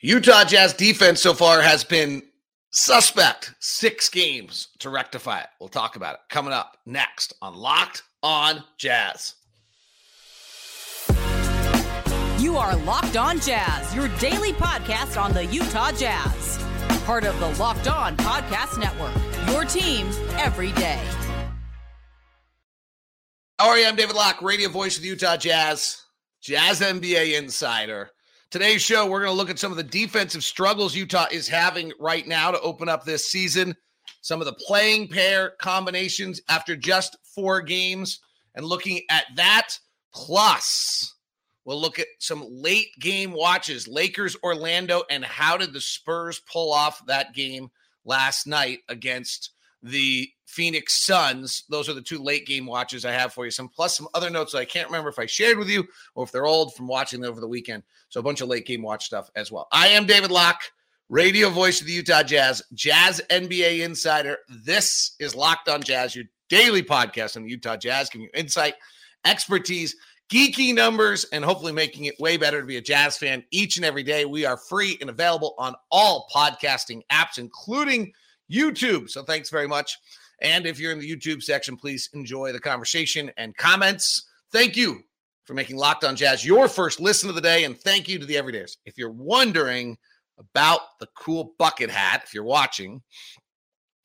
Utah 0.00 0.44
Jazz 0.44 0.74
defense 0.74 1.22
so 1.22 1.32
far 1.32 1.62
has 1.62 1.82
been 1.82 2.22
suspect. 2.70 3.54
Six 3.60 4.10
games 4.10 4.68
to 4.80 4.90
rectify 4.90 5.40
it. 5.40 5.46
We'll 5.58 5.70
talk 5.70 5.96
about 5.96 6.14
it 6.14 6.20
coming 6.28 6.52
up 6.52 6.76
next 6.84 7.32
on 7.40 7.54
Locked 7.54 8.02
On 8.22 8.62
Jazz. 8.76 9.34
You 12.38 12.58
are 12.58 12.76
Locked 12.76 13.16
On 13.16 13.40
Jazz, 13.40 13.94
your 13.94 14.08
daily 14.18 14.52
podcast 14.52 15.20
on 15.20 15.32
the 15.32 15.46
Utah 15.46 15.92
Jazz. 15.92 16.62
Part 17.06 17.24
of 17.24 17.38
the 17.40 17.48
Locked 17.58 17.88
On 17.88 18.14
Podcast 18.18 18.78
Network. 18.78 19.14
Your 19.48 19.64
team 19.64 20.08
every 20.32 20.72
day. 20.72 21.02
How 23.58 23.68
are 23.68 23.78
you? 23.78 23.86
I'm 23.86 23.96
David 23.96 24.14
Locke, 24.14 24.42
radio 24.42 24.68
voice 24.68 24.96
of 24.96 25.02
the 25.02 25.08
Utah 25.08 25.38
Jazz, 25.38 26.02
Jazz 26.42 26.80
NBA 26.80 27.38
insider. 27.38 28.10
Today's 28.56 28.80
show, 28.80 29.04
we're 29.04 29.20
going 29.20 29.30
to 29.30 29.36
look 29.36 29.50
at 29.50 29.58
some 29.58 29.70
of 29.70 29.76
the 29.76 29.82
defensive 29.82 30.42
struggles 30.42 30.96
Utah 30.96 31.26
is 31.30 31.46
having 31.46 31.92
right 32.00 32.26
now 32.26 32.50
to 32.50 32.60
open 32.62 32.88
up 32.88 33.04
this 33.04 33.26
season, 33.26 33.76
some 34.22 34.40
of 34.40 34.46
the 34.46 34.54
playing 34.54 35.08
pair 35.08 35.50
combinations 35.60 36.40
after 36.48 36.74
just 36.74 37.18
four 37.34 37.60
games, 37.60 38.18
and 38.54 38.64
looking 38.64 39.02
at 39.10 39.26
that. 39.36 39.78
Plus, 40.14 41.14
we'll 41.66 41.78
look 41.78 41.98
at 41.98 42.06
some 42.18 42.46
late 42.48 42.88
game 42.98 43.32
watches 43.32 43.86
Lakers, 43.86 44.38
Orlando, 44.42 45.02
and 45.10 45.22
how 45.22 45.58
did 45.58 45.74
the 45.74 45.80
Spurs 45.82 46.40
pull 46.50 46.72
off 46.72 47.04
that 47.08 47.34
game 47.34 47.68
last 48.06 48.46
night 48.46 48.78
against 48.88 49.50
the 49.86 50.28
Phoenix 50.46 51.04
Suns. 51.04 51.64
Those 51.68 51.88
are 51.88 51.94
the 51.94 52.02
two 52.02 52.22
late 52.22 52.46
game 52.46 52.66
watches 52.66 53.04
I 53.04 53.12
have 53.12 53.32
for 53.32 53.44
you. 53.44 53.50
Some 53.50 53.68
plus 53.68 53.96
some 53.96 54.08
other 54.14 54.30
notes 54.30 54.52
that 54.52 54.58
I 54.58 54.64
can't 54.64 54.88
remember 54.88 55.08
if 55.08 55.18
I 55.18 55.26
shared 55.26 55.58
with 55.58 55.68
you 55.68 55.84
or 56.14 56.24
if 56.24 56.32
they're 56.32 56.46
old 56.46 56.74
from 56.74 56.86
watching 56.88 57.24
over 57.24 57.40
the 57.40 57.48
weekend. 57.48 57.82
So 58.08 58.20
a 58.20 58.22
bunch 58.22 58.40
of 58.40 58.48
late 58.48 58.66
game 58.66 58.82
watch 58.82 59.06
stuff 59.06 59.30
as 59.36 59.52
well. 59.52 59.68
I 59.72 59.88
am 59.88 60.06
David 60.06 60.30
Locke, 60.30 60.62
radio 61.08 61.50
voice 61.50 61.80
of 61.80 61.86
the 61.86 61.92
Utah 61.92 62.22
Jazz, 62.22 62.62
Jazz 62.74 63.20
NBA 63.30 63.84
insider. 63.84 64.38
This 64.48 65.14
is 65.20 65.34
Locked 65.34 65.68
on 65.68 65.82
Jazz, 65.82 66.16
your 66.16 66.24
daily 66.48 66.82
podcast 66.82 67.36
on 67.36 67.44
the 67.44 67.50
Utah 67.50 67.76
Jazz, 67.76 68.08
giving 68.08 68.24
you 68.24 68.30
insight, 68.34 68.74
expertise, 69.24 69.94
geeky 70.30 70.74
numbers, 70.74 71.24
and 71.32 71.44
hopefully 71.44 71.72
making 71.72 72.06
it 72.06 72.18
way 72.18 72.36
better 72.36 72.60
to 72.60 72.66
be 72.66 72.76
a 72.76 72.82
Jazz 72.82 73.16
fan 73.18 73.44
each 73.50 73.76
and 73.76 73.84
every 73.84 74.02
day. 74.02 74.24
We 74.24 74.44
are 74.44 74.56
free 74.56 74.96
and 75.00 75.10
available 75.10 75.54
on 75.58 75.74
all 75.90 76.28
podcasting 76.34 77.02
apps, 77.12 77.38
including 77.38 78.12
YouTube. 78.50 79.10
So 79.10 79.22
thanks 79.22 79.50
very 79.50 79.68
much. 79.68 79.96
And 80.40 80.66
if 80.66 80.78
you're 80.78 80.92
in 80.92 80.98
the 80.98 81.10
YouTube 81.10 81.42
section, 81.42 81.76
please 81.76 82.08
enjoy 82.12 82.52
the 82.52 82.60
conversation 82.60 83.30
and 83.36 83.56
comments. 83.56 84.28
Thank 84.52 84.76
you 84.76 85.02
for 85.44 85.54
making 85.54 85.76
Locked 85.76 86.04
On 86.04 86.16
Jazz 86.16 86.44
your 86.44 86.68
first 86.68 87.00
listen 87.00 87.28
of 87.28 87.34
the 87.34 87.40
day. 87.40 87.64
And 87.64 87.78
thank 87.78 88.08
you 88.08 88.18
to 88.18 88.26
the 88.26 88.34
Everydayers. 88.34 88.76
If 88.84 88.98
you're 88.98 89.10
wondering 89.10 89.96
about 90.38 90.80
the 91.00 91.08
cool 91.16 91.54
bucket 91.58 91.90
hat, 91.90 92.22
if 92.24 92.34
you're 92.34 92.44
watching, 92.44 93.02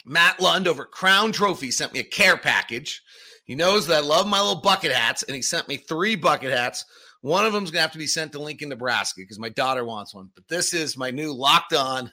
Matt 0.05 0.39
Lund 0.39 0.67
over 0.67 0.85
Crown 0.85 1.31
Trophy 1.31 1.71
sent 1.71 1.93
me 1.93 1.99
a 1.99 2.03
care 2.03 2.37
package. 2.37 3.01
He 3.43 3.55
knows 3.55 3.87
that 3.87 3.97
I 3.97 4.05
love 4.05 4.27
my 4.27 4.39
little 4.39 4.61
bucket 4.61 4.91
hats, 4.91 5.23
and 5.23 5.35
he 5.35 5.41
sent 5.41 5.67
me 5.67 5.77
three 5.77 6.15
bucket 6.15 6.51
hats. 6.51 6.85
One 7.21 7.45
of 7.45 7.53
them's 7.53 7.69
gonna 7.69 7.81
have 7.81 7.91
to 7.91 7.97
be 7.97 8.07
sent 8.07 8.31
to 8.31 8.39
Lincoln, 8.39 8.69
Nebraska, 8.69 9.21
because 9.21 9.39
my 9.39 9.49
daughter 9.49 9.83
wants 9.83 10.15
one. 10.15 10.29
But 10.33 10.47
this 10.47 10.73
is 10.73 10.97
my 10.97 11.11
new 11.11 11.33
locked 11.33 11.73
on 11.73 12.11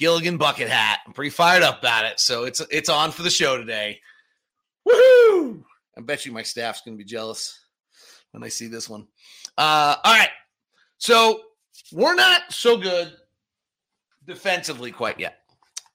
Gilligan 0.00 0.38
bucket 0.38 0.70
hat. 0.70 1.00
I'm 1.06 1.12
pretty 1.12 1.30
fired 1.30 1.62
up 1.62 1.80
about 1.80 2.06
it. 2.06 2.18
So 2.18 2.44
it's 2.44 2.60
it's 2.70 2.88
on 2.88 3.12
for 3.12 3.22
the 3.22 3.30
show 3.30 3.58
today. 3.58 4.00
Woohoo! 4.88 5.62
I 5.96 6.00
bet 6.00 6.24
you 6.24 6.32
my 6.32 6.42
staff's 6.42 6.80
gonna 6.80 6.96
be 6.96 7.04
jealous 7.04 7.60
when 8.32 8.42
I 8.42 8.48
see 8.48 8.66
this 8.66 8.88
one. 8.88 9.06
Uh, 9.58 9.96
all 10.02 10.14
right. 10.14 10.30
So 10.96 11.42
we're 11.92 12.14
not 12.14 12.50
so 12.50 12.78
good 12.78 13.12
defensively 14.26 14.90
quite 14.90 15.20
yet. 15.20 15.40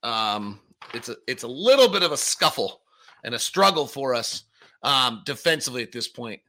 Um, 0.04 0.60
it's 0.94 1.10
a 1.10 1.16
it's 1.28 1.44
a 1.44 1.48
little 1.48 1.90
bit 1.90 2.04
of 2.04 2.12
a 2.12 2.18
scuffle 2.18 2.82
and 3.24 3.34
a 3.34 3.40
struggle 3.40 3.88
for 3.88 4.14
us 4.14 4.44
um, 4.84 5.24
defensively 5.26 5.82
at 5.82 5.92
this 5.92 6.08
point 6.08 6.42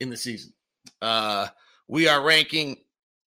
in 0.00 0.10
the 0.10 0.16
season. 0.16 0.52
Uh, 1.00 1.46
we 1.86 2.08
are 2.08 2.24
ranking 2.24 2.78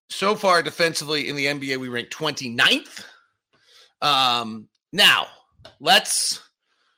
so 0.09 0.33
far 0.33 0.63
defensively 0.63 1.29
in 1.29 1.35
the 1.35 1.45
NBA, 1.45 1.77
we 1.77 1.89
rank 1.89 2.09
29th. 2.09 3.03
Um, 4.01 4.67
now, 4.91 5.27
let's 5.79 6.41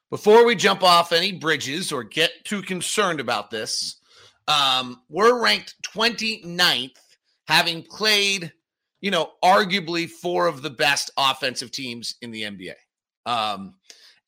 before 0.10 0.46
we 0.46 0.56
jump 0.56 0.84
off 0.84 1.12
any 1.12 1.32
bridges 1.32 1.92
or 1.92 2.04
get 2.04 2.32
too 2.44 2.62
concerned 2.62 3.20
about 3.20 3.52
this, 3.52 4.00
um, 4.48 5.02
we're 5.10 5.42
ranked 5.42 5.76
29th, 5.96 6.98
having 7.48 7.84
played, 7.84 8.52
you 9.02 9.12
know, 9.12 9.32
arguably 9.44 10.10
four 10.10 10.48
of 10.48 10.62
the 10.62 10.72
best 10.72 11.12
offensive 11.18 11.72
teams 11.72 12.16
in 12.22 12.32
the 12.32 12.44
NBA. 12.44 12.74
Um, 13.26 13.76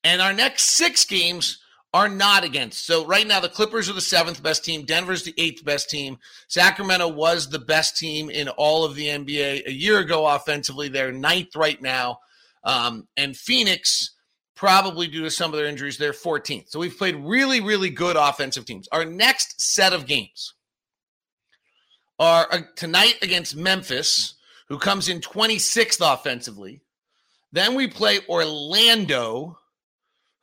and 0.04 0.22
our 0.22 0.34
next 0.34 0.76
six 0.76 1.06
games 1.06 1.60
are 1.94 2.08
not 2.08 2.44
against. 2.44 2.86
So 2.86 3.06
right 3.06 3.28
now, 3.28 3.40
the 3.40 3.50
Clippers 3.50 3.90
are 3.90 3.94
the 3.94 4.02
seventh 4.02 4.42
best 4.42 4.64
team. 4.64 4.86
Denver's 4.86 5.24
the 5.24 5.34
eighth 5.38 5.66
best 5.66 5.90
team. 5.90 6.18
Sacramento 6.48 7.08
was 7.08 7.50
the 7.50 7.60
best 7.60 7.98
team 7.98 8.30
in 8.30 8.48
all 8.50 8.86
of 8.86 8.96
the 8.96 9.08
NBA 9.08 9.68
a 9.68 9.74
year 9.74 10.00
ago 10.00 10.26
offensively. 10.26 10.88
They're 10.88 11.12
ninth 11.12 11.56
right 11.56 11.82
now. 11.82 12.20
Um, 12.64 13.08
and 13.18 13.36
Phoenix, 13.36 14.12
probably 14.56 15.08
due 15.08 15.24
to 15.24 15.32
some 15.32 15.52
of 15.52 15.58
their 15.58 15.68
injuries, 15.68 15.98
they're 15.98 16.14
14th. 16.14 16.70
So 16.70 16.80
we've 16.80 16.98
played 16.98 17.16
really, 17.16 17.62
really 17.62 17.90
good 17.90 18.16
offensive 18.16 18.66
teams. 18.66 18.88
Our 18.92 19.06
next 19.06 19.62
set 19.62 19.94
of 19.94 20.06
games 20.06 20.54
are 22.20 22.48
uh, 22.52 22.62
tonight 22.76 23.18
against 23.22 23.56
Memphis, 23.56 24.36
who 24.70 24.78
comes 24.78 25.10
in 25.10 25.20
26th 25.20 26.14
offensively. 26.14 26.82
Then 27.52 27.76
we 27.76 27.88
play 27.88 28.20
Orlando, 28.30 29.58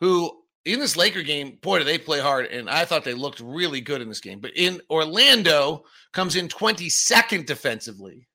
who 0.00 0.32
in 0.64 0.80
this 0.80 0.96
Laker 0.96 1.22
game, 1.22 1.58
boy, 1.62 1.78
do 1.78 1.84
they 1.84 1.96
play 1.96 2.20
hard. 2.20 2.46
And 2.46 2.68
I 2.68 2.84
thought 2.84 3.04
they 3.04 3.14
looked 3.14 3.40
really 3.40 3.80
good 3.80 4.02
in 4.02 4.08
this 4.08 4.20
game. 4.20 4.40
But 4.40 4.52
in 4.54 4.80
Orlando, 4.90 5.84
comes 6.12 6.36
in 6.36 6.48
22nd 6.48 7.46
defensively. 7.46 8.28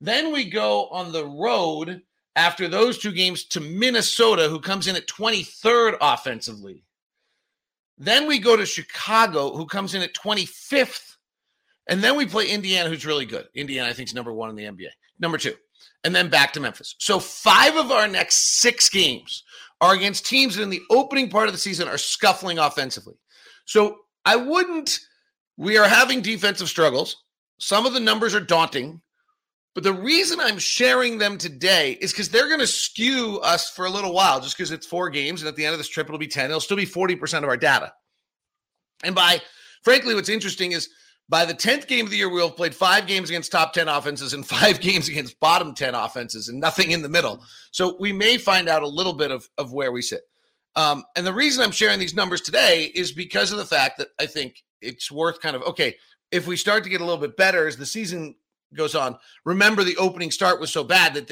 Then 0.00 0.32
we 0.32 0.50
go 0.50 0.88
on 0.88 1.12
the 1.12 1.24
road 1.24 2.02
after 2.36 2.68
those 2.68 2.98
two 2.98 3.12
games 3.12 3.44
to 3.44 3.60
Minnesota, 3.60 4.48
who 4.48 4.60
comes 4.60 4.86
in 4.86 4.96
at 4.96 5.06
23rd 5.06 5.96
offensively. 6.00 6.84
Then 7.98 8.26
we 8.26 8.38
go 8.38 8.56
to 8.56 8.66
Chicago, 8.66 9.54
who 9.54 9.66
comes 9.66 9.94
in 9.94 10.02
at 10.02 10.14
25th. 10.14 11.16
And 11.88 12.02
then 12.02 12.16
we 12.16 12.26
play 12.26 12.48
Indiana, 12.48 12.88
who's 12.88 13.06
really 13.06 13.26
good. 13.26 13.48
Indiana, 13.54 13.90
I 13.90 13.92
think, 13.92 14.08
is 14.08 14.14
number 14.14 14.32
one 14.32 14.50
in 14.50 14.56
the 14.56 14.64
NBA. 14.64 14.88
Number 15.20 15.38
two. 15.38 15.54
And 16.04 16.14
then 16.14 16.28
back 16.28 16.52
to 16.54 16.60
Memphis. 16.60 16.94
So 16.98 17.18
five 17.18 17.76
of 17.76 17.90
our 17.90 18.08
next 18.08 18.60
six 18.60 18.88
games 18.88 19.44
are 19.80 19.94
against 19.94 20.26
teams 20.26 20.56
that 20.56 20.62
in 20.62 20.70
the 20.70 20.82
opening 20.90 21.28
part 21.28 21.48
of 21.48 21.52
the 21.52 21.58
season 21.58 21.88
are 21.88 21.98
scuffling 21.98 22.58
offensively. 22.58 23.14
So 23.66 23.98
I 24.24 24.36
wouldn't, 24.36 24.98
we 25.56 25.76
are 25.76 25.88
having 25.88 26.22
defensive 26.22 26.68
struggles. 26.68 27.24
Some 27.58 27.86
of 27.86 27.92
the 27.92 28.00
numbers 28.00 28.34
are 28.34 28.40
daunting. 28.40 29.00
But 29.74 29.84
the 29.84 29.92
reason 29.92 30.38
I'm 30.38 30.58
sharing 30.58 31.16
them 31.16 31.38
today 31.38 31.92
is 32.00 32.12
because 32.12 32.28
they're 32.28 32.48
going 32.48 32.60
to 32.60 32.66
skew 32.66 33.40
us 33.42 33.70
for 33.70 33.86
a 33.86 33.90
little 33.90 34.12
while, 34.12 34.40
just 34.40 34.56
because 34.56 34.70
it's 34.70 34.86
four 34.86 35.08
games, 35.08 35.40
and 35.40 35.48
at 35.48 35.56
the 35.56 35.64
end 35.64 35.72
of 35.72 35.78
this 35.78 35.88
trip, 35.88 36.06
it'll 36.06 36.18
be 36.18 36.26
10. 36.26 36.46
It'll 36.46 36.60
still 36.60 36.76
be 36.76 36.84
40% 36.84 37.38
of 37.38 37.44
our 37.44 37.56
data. 37.56 37.92
And 39.02 39.14
by, 39.14 39.40
frankly, 39.82 40.14
what's 40.14 40.28
interesting 40.28 40.72
is 40.72 40.90
by 41.28 41.46
the 41.46 41.54
10th 41.54 41.86
game 41.86 42.04
of 42.04 42.10
the 42.10 42.18
year, 42.18 42.28
we'll 42.28 42.48
have 42.48 42.56
played 42.56 42.74
five 42.74 43.06
games 43.06 43.30
against 43.30 43.50
top 43.50 43.72
10 43.72 43.88
offenses 43.88 44.34
and 44.34 44.46
five 44.58 44.80
games 44.80 45.08
against 45.08 45.40
bottom 45.40 45.74
10 45.74 45.94
offenses 45.94 46.48
and 46.48 46.60
nothing 46.60 46.90
in 46.90 47.00
the 47.00 47.08
middle. 47.08 47.42
So 47.70 47.96
we 47.98 48.12
may 48.12 48.36
find 48.36 48.68
out 48.68 48.82
a 48.82 48.88
little 48.88 49.14
bit 49.14 49.30
of, 49.30 49.48
of 49.56 49.72
where 49.72 49.92
we 49.92 50.02
sit. 50.02 50.22
Um, 50.76 51.04
and 51.16 51.26
the 51.26 51.32
reason 51.32 51.62
I'm 51.62 51.70
sharing 51.70 51.98
these 51.98 52.14
numbers 52.14 52.40
today 52.42 52.90
is 52.94 53.12
because 53.12 53.52
of 53.52 53.58
the 53.58 53.64
fact 53.64 53.98
that 53.98 54.08
I 54.18 54.26
think 54.26 54.62
it's 54.80 55.10
worth 55.10 55.40
kind 55.40 55.56
of, 55.56 55.62
okay, 55.62 55.96
if 56.30 56.46
we 56.46 56.56
start 56.56 56.84
to 56.84 56.90
get 56.90 57.00
a 57.00 57.04
little 57.04 57.20
bit 57.20 57.36
better 57.36 57.66
as 57.66 57.76
the 57.76 57.86
season 57.86 58.34
goes 58.76 58.94
on. 58.94 59.18
Remember, 59.44 59.84
the 59.84 59.96
opening 59.96 60.30
start 60.30 60.60
was 60.60 60.72
so 60.72 60.84
bad 60.84 61.14
that 61.14 61.30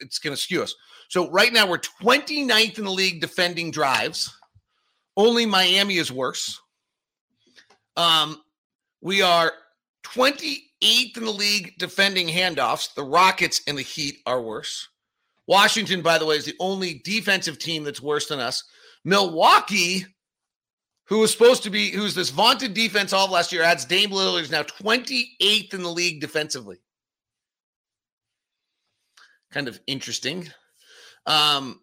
it's 0.00 0.18
going 0.18 0.34
to 0.34 0.40
skew 0.40 0.62
us. 0.62 0.74
So 1.08 1.30
right 1.30 1.52
now 1.52 1.68
we're 1.68 1.78
29th 1.78 2.78
in 2.78 2.84
the 2.84 2.90
league 2.90 3.20
defending 3.20 3.70
drives. 3.70 4.34
Only 5.16 5.46
Miami 5.46 5.98
is 5.98 6.10
worse. 6.10 6.60
Um, 7.96 8.40
we 9.02 9.20
are 9.20 9.52
28th 10.04 11.16
in 11.16 11.24
the 11.24 11.30
league 11.30 11.74
defending 11.78 12.28
handoffs. 12.28 12.94
The 12.94 13.04
Rockets 13.04 13.60
and 13.66 13.76
the 13.76 13.82
Heat 13.82 14.20
are 14.26 14.40
worse. 14.40 14.88
Washington, 15.46 16.02
by 16.02 16.18
the 16.18 16.26
way, 16.26 16.36
is 16.36 16.44
the 16.44 16.56
only 16.60 17.02
defensive 17.04 17.58
team 17.58 17.84
that's 17.84 18.00
worse 18.00 18.28
than 18.28 18.40
us. 18.40 18.64
Milwaukee 19.04 20.06
who 21.06 21.18
was 21.18 21.32
supposed 21.32 21.62
to 21.64 21.70
be, 21.70 21.90
who's 21.90 22.14
this 22.14 22.30
vaunted 22.30 22.74
defense 22.74 23.12
all 23.12 23.26
of 23.26 23.30
last 23.30 23.52
year, 23.52 23.62
adds 23.62 23.84
Dame 23.84 24.10
Lillard, 24.10 24.42
is 24.42 24.50
now 24.50 24.62
28th 24.62 25.74
in 25.74 25.82
the 25.82 25.90
league 25.90 26.20
defensively. 26.20 26.78
Kind 29.50 29.68
of 29.68 29.80
interesting. 29.86 30.48
Um, 31.26 31.80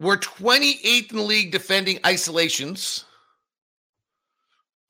we're 0.00 0.18
28th 0.18 1.10
in 1.10 1.16
the 1.16 1.22
league 1.22 1.50
defending 1.50 1.98
isolations. 2.04 3.04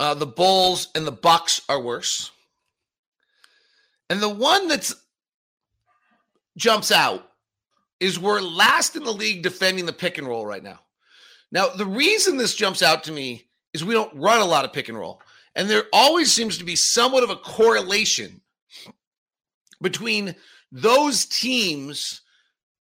Uh, 0.00 0.14
the 0.14 0.26
Bulls 0.26 0.88
and 0.94 1.06
the 1.06 1.12
Bucks 1.12 1.62
are 1.68 1.80
worse. 1.80 2.30
And 4.10 4.20
the 4.20 4.28
one 4.28 4.68
that's 4.68 4.94
jumps 6.56 6.90
out 6.90 7.30
is 8.00 8.18
we're 8.18 8.40
last 8.40 8.96
in 8.96 9.04
the 9.04 9.12
league 9.12 9.42
defending 9.42 9.86
the 9.86 9.92
pick 9.92 10.18
and 10.18 10.26
roll 10.26 10.46
right 10.46 10.62
now. 10.62 10.80
Now, 11.50 11.68
the 11.68 11.86
reason 11.86 12.36
this 12.36 12.54
jumps 12.54 12.82
out 12.82 13.04
to 13.04 13.12
me 13.12 13.48
is 13.72 13.84
we 13.84 13.94
don't 13.94 14.14
run 14.14 14.40
a 14.40 14.44
lot 14.44 14.64
of 14.64 14.72
pick 14.72 14.88
and 14.88 14.98
roll. 14.98 15.20
And 15.54 15.68
there 15.68 15.84
always 15.92 16.32
seems 16.32 16.58
to 16.58 16.64
be 16.64 16.76
somewhat 16.76 17.24
of 17.24 17.30
a 17.30 17.36
correlation 17.36 18.40
between 19.80 20.34
those 20.70 21.24
teams 21.26 22.20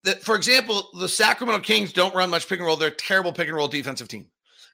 that, 0.03 0.23
for 0.23 0.35
example, 0.35 0.89
the 0.99 1.09
Sacramento 1.09 1.63
Kings 1.63 1.93
don't 1.93 2.15
run 2.15 2.29
much 2.29 2.47
pick 2.47 2.59
and 2.59 2.65
roll. 2.65 2.75
They're 2.75 2.89
a 2.89 2.95
terrible 2.95 3.33
pick 3.33 3.47
and 3.47 3.55
roll 3.55 3.67
defensive 3.67 4.07
team 4.07 4.27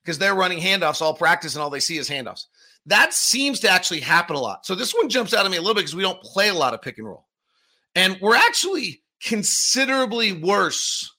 because 0.04 0.18
they're 0.18 0.36
running 0.36 0.60
handoffs 0.60 1.02
all 1.02 1.14
practice 1.14 1.56
and 1.56 1.62
all 1.62 1.70
they 1.70 1.80
see 1.80 1.98
is 1.98 2.10
handoffs. 2.10 2.46
That 2.86 3.14
seems 3.14 3.60
to 3.62 3.70
actually 3.70 4.00
happen 4.00 4.36
a 4.36 4.40
lot. 4.40 4.66
So 4.66 4.76
this 4.76 4.94
one 4.94 5.10
jumps 5.10 5.34
out 5.34 5.46
at 5.46 5.52
me 5.52 5.58
a 5.58 5.62
little 5.62 5.76
bit 5.76 5.82
because 5.82 5.96
we 5.96 6.04
don't 6.04 6.22
play 6.22 6.50
a 6.50 6.54
lot 6.54 6.74
of 6.74 6.82
pick 6.82 6.98
and 6.98 7.08
roll. 7.08 7.28
And 7.96 8.18
we're 8.22 8.36
actually 8.36 9.02
considerably 9.24 10.34
worse 10.34 11.14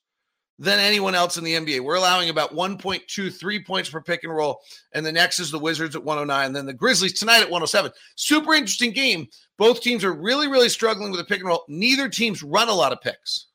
than 0.61 0.79
anyone 0.79 1.15
else 1.15 1.39
in 1.39 1.43
the 1.43 1.55
NBA. 1.55 1.81
We're 1.81 1.95
allowing 1.95 2.29
about 2.29 2.55
1.23 2.55 3.67
points 3.67 3.89
per 3.89 4.03
pick 4.03 4.25
and 4.25 4.33
roll. 4.33 4.61
And 4.93 5.05
the 5.05 5.11
next 5.11 5.41
is 5.41 5.51
the 5.51 5.59
Wizards 5.59 5.97
at 5.97 6.05
109, 6.05 6.47
and 6.47 6.55
then 6.55 6.67
the 6.67 6.75
Grizzlies 6.75 7.15
tonight 7.15 7.41
at 7.41 7.51
107. 7.51 7.91
Super 8.15 8.53
interesting 8.53 8.93
game. 8.93 9.27
Both 9.57 9.81
teams 9.81 10.05
are 10.05 10.13
really, 10.13 10.49
really 10.49 10.69
struggling 10.69 11.11
with 11.11 11.19
the 11.19 11.25
pick 11.25 11.41
and 11.41 11.49
roll. 11.49 11.65
Neither 11.67 12.11
teams 12.11 12.43
run 12.43 12.69
a 12.69 12.75
lot 12.75 12.93
of 12.93 13.01
picks. 13.01 13.47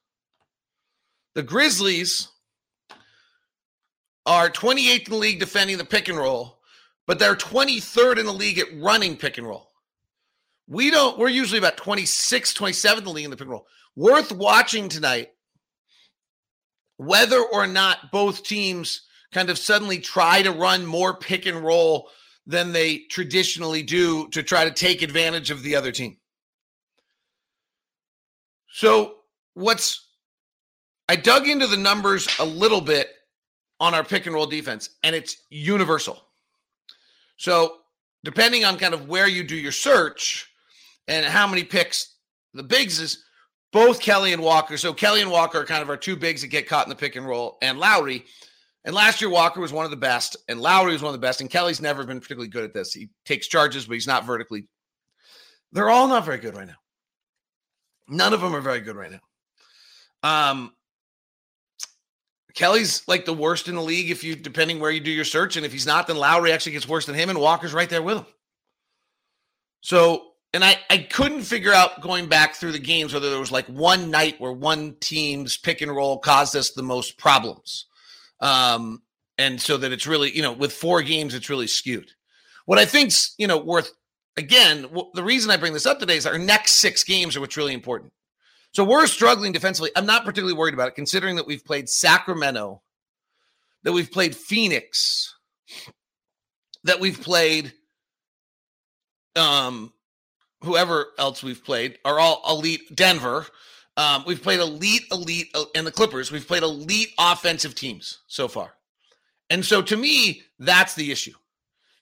The 1.35 1.43
Grizzlies 1.43 2.29
are 4.25 4.49
28th 4.49 5.05
in 5.05 5.11
the 5.11 5.15
league 5.15 5.39
defending 5.39 5.77
the 5.77 5.85
pick 5.85 6.09
and 6.09 6.17
roll, 6.17 6.57
but 7.05 7.19
they're 7.19 7.35
23rd 7.35 8.17
in 8.17 8.25
the 8.25 8.33
league 8.33 8.57
at 8.57 8.81
running 8.81 9.15
pick 9.15 9.37
and 9.37 9.45
roll. 9.45 9.69
We 10.67 10.89
don't, 10.89 11.19
we're 11.19 11.27
usually 11.27 11.59
about 11.59 11.77
26, 11.77 12.51
27th 12.55 12.97
in 12.97 13.03
the 13.03 13.11
league 13.11 13.25
in 13.25 13.31
the 13.31 13.37
pick 13.37 13.43
and 13.43 13.51
roll. 13.51 13.67
Worth 13.95 14.31
watching 14.31 14.89
tonight 14.89 15.29
whether 16.97 17.41
or 17.41 17.67
not 17.67 18.11
both 18.11 18.43
teams 18.43 19.01
kind 19.31 19.49
of 19.49 19.57
suddenly 19.57 19.99
try 19.99 20.41
to 20.41 20.51
run 20.51 20.85
more 20.85 21.15
pick 21.15 21.45
and 21.45 21.63
roll 21.63 22.09
than 22.47 22.71
they 22.71 22.99
traditionally 23.09 23.83
do 23.83 24.27
to 24.29 24.43
try 24.43 24.65
to 24.65 24.71
take 24.71 25.01
advantage 25.01 25.51
of 25.51 25.63
the 25.63 25.75
other 25.75 25.91
team. 25.91 26.17
So, 28.69 29.15
what's 29.53 30.05
I 31.07 31.15
dug 31.15 31.47
into 31.47 31.67
the 31.67 31.77
numbers 31.77 32.27
a 32.39 32.45
little 32.45 32.81
bit 32.81 33.09
on 33.79 33.93
our 33.93 34.03
pick 34.03 34.25
and 34.25 34.33
roll 34.33 34.47
defense, 34.47 34.89
and 35.03 35.15
it's 35.15 35.37
universal. 35.49 36.21
So, 37.37 37.77
depending 38.23 38.65
on 38.65 38.77
kind 38.77 38.93
of 38.93 39.07
where 39.07 39.27
you 39.27 39.43
do 39.43 39.55
your 39.55 39.71
search 39.71 40.49
and 41.07 41.25
how 41.25 41.47
many 41.47 41.63
picks 41.63 42.15
the 42.53 42.63
bigs 42.63 42.99
is, 42.99 43.23
both 43.75 43.99
Kelly 43.99 44.31
and 44.31 44.41
Walker. 44.41 44.77
So 44.77 44.93
Kelly 44.93 45.21
and 45.21 45.29
Walker 45.29 45.59
are 45.59 45.65
kind 45.65 45.81
of 45.81 45.89
our 45.89 45.97
two 45.97 46.15
bigs 46.15 46.39
that 46.41 46.47
get 46.47 46.65
caught 46.65 46.85
in 46.85 46.89
the 46.89 46.95
pick 46.95 47.17
and 47.17 47.27
roll, 47.27 47.57
and 47.61 47.77
Lauri. 47.77 48.23
And 48.85 48.95
last 48.95 49.19
year, 49.19 49.29
Walker 49.29 49.59
was 49.59 49.73
one 49.73 49.83
of 49.83 49.91
the 49.91 49.97
best, 49.97 50.37
and 50.47 50.61
Lauri 50.61 50.93
was 50.93 51.01
one 51.01 51.13
of 51.13 51.19
the 51.19 51.27
best. 51.27 51.41
And 51.41 51.49
Kelly's 51.49 51.81
never 51.81 52.05
been 52.05 52.21
particularly 52.21 52.47
good 52.47 52.63
at 52.63 52.73
this. 52.73 52.93
He 52.93 53.09
takes 53.25 53.49
charges, 53.49 53.85
but 53.85 53.95
he's 53.95 54.07
not 54.07 54.23
vertically. 54.23 54.69
They're 55.73 55.89
all 55.89 56.07
not 56.07 56.23
very 56.23 56.37
good 56.37 56.55
right 56.55 56.67
now. 56.67 56.77
None 58.07 58.31
of 58.31 58.39
them 58.39 58.55
are 58.55 58.61
very 58.61 58.79
good 58.79 58.95
right 58.95 59.11
now. 59.11 59.19
Um, 60.23 60.71
Kelly's 62.53 63.05
like 63.09 63.25
the 63.25 63.33
worst 63.33 63.67
in 63.67 63.75
the 63.75 63.81
league 63.81 64.09
if 64.09 64.23
you, 64.23 64.37
depending 64.37 64.79
where 64.79 64.91
you 64.91 65.01
do 65.01 65.11
your 65.11 65.25
search, 65.25 65.57
and 65.57 65.65
if 65.65 65.73
he's 65.73 65.85
not, 65.85 66.07
then 66.07 66.15
Lauri 66.15 66.53
actually 66.53 66.71
gets 66.71 66.87
worse 66.87 67.07
than 67.07 67.15
him, 67.15 67.29
and 67.29 67.39
Walker's 67.39 67.73
right 67.73 67.89
there 67.89 68.01
with 68.01 68.19
him. 68.19 68.25
So 69.81 70.34
and 70.55 70.63
I, 70.63 70.77
I 70.89 70.99
couldn't 70.99 71.41
figure 71.41 71.73
out 71.73 71.99
going 71.99 72.27
back 72.27 72.55
through 72.55 72.71
the 72.71 72.79
games 72.79 73.13
whether 73.13 73.29
there 73.29 73.41
was 73.41 73.51
like 73.51 73.67
one 73.67 74.09
night 74.09 74.39
where 74.39 74.53
one 74.53 74.95
team's 75.01 75.57
pick 75.57 75.81
and 75.81 75.93
roll 75.93 76.17
caused 76.17 76.55
us 76.55 76.71
the 76.71 76.81
most 76.81 77.17
problems. 77.17 77.87
Um, 78.39 79.01
and 79.37 79.59
so 79.59 79.75
that 79.75 79.91
it's 79.91 80.07
really, 80.07 80.33
you 80.33 80.41
know, 80.41 80.53
with 80.53 80.71
four 80.71 81.01
games, 81.01 81.33
it's 81.33 81.49
really 81.49 81.67
skewed. 81.67 82.09
What 82.65 82.79
I 82.79 82.85
think's, 82.85 83.35
you 83.37 83.47
know, 83.47 83.57
worth 83.57 83.91
again, 84.37 84.87
the 85.13 85.25
reason 85.25 85.51
I 85.51 85.57
bring 85.57 85.73
this 85.73 85.85
up 85.85 85.99
today 85.99 86.15
is 86.15 86.25
our 86.25 86.37
next 86.37 86.75
six 86.75 87.03
games 87.03 87.35
are 87.35 87.41
what's 87.41 87.57
really 87.57 87.73
important. 87.73 88.13
So 88.71 88.85
we're 88.85 89.07
struggling 89.07 89.51
defensively. 89.51 89.91
I'm 89.93 90.05
not 90.05 90.23
particularly 90.23 90.57
worried 90.57 90.73
about 90.73 90.87
it, 90.87 90.95
considering 90.95 91.35
that 91.35 91.47
we've 91.47 91.65
played 91.65 91.89
Sacramento, 91.89 92.81
that 93.83 93.91
we've 93.91 94.11
played 94.11 94.33
Phoenix, 94.33 95.35
that 96.85 97.01
we've 97.01 97.21
played 97.21 97.73
um 99.35 99.91
whoever 100.65 101.07
else 101.17 101.43
we've 101.43 101.63
played 101.63 101.97
are 102.03 102.19
all 102.19 102.41
elite. 102.49 102.95
Denver, 102.95 103.45
um, 103.97 104.23
we've 104.27 104.43
played 104.43 104.59
elite, 104.59 105.03
elite, 105.11 105.55
and 105.73 105.87
the 105.87 105.91
Clippers. 105.91 106.31
We've 106.31 106.47
played 106.47 106.63
elite 106.63 107.09
offensive 107.17 107.75
teams 107.75 108.19
so 108.27 108.47
far, 108.47 108.73
and 109.49 109.63
so 109.63 109.81
to 109.81 109.95
me, 109.95 110.41
that's 110.59 110.95
the 110.95 111.11
issue. 111.11 111.33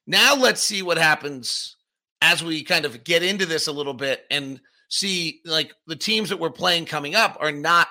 Now 0.07 0.35
let's 0.35 0.61
see 0.61 0.81
what 0.81 0.97
happens 0.97 1.77
as 2.21 2.43
we 2.43 2.63
kind 2.63 2.85
of 2.85 3.03
get 3.03 3.21
into 3.21 3.45
this 3.45 3.67
a 3.67 3.71
little 3.71 3.93
bit 3.93 4.25
and 4.31 4.59
see 4.89 5.41
like 5.45 5.73
the 5.87 5.95
teams 5.95 6.29
that 6.29 6.39
we're 6.39 6.49
playing 6.49 6.85
coming 6.85 7.15
up 7.15 7.37
are 7.39 7.51
not 7.51 7.87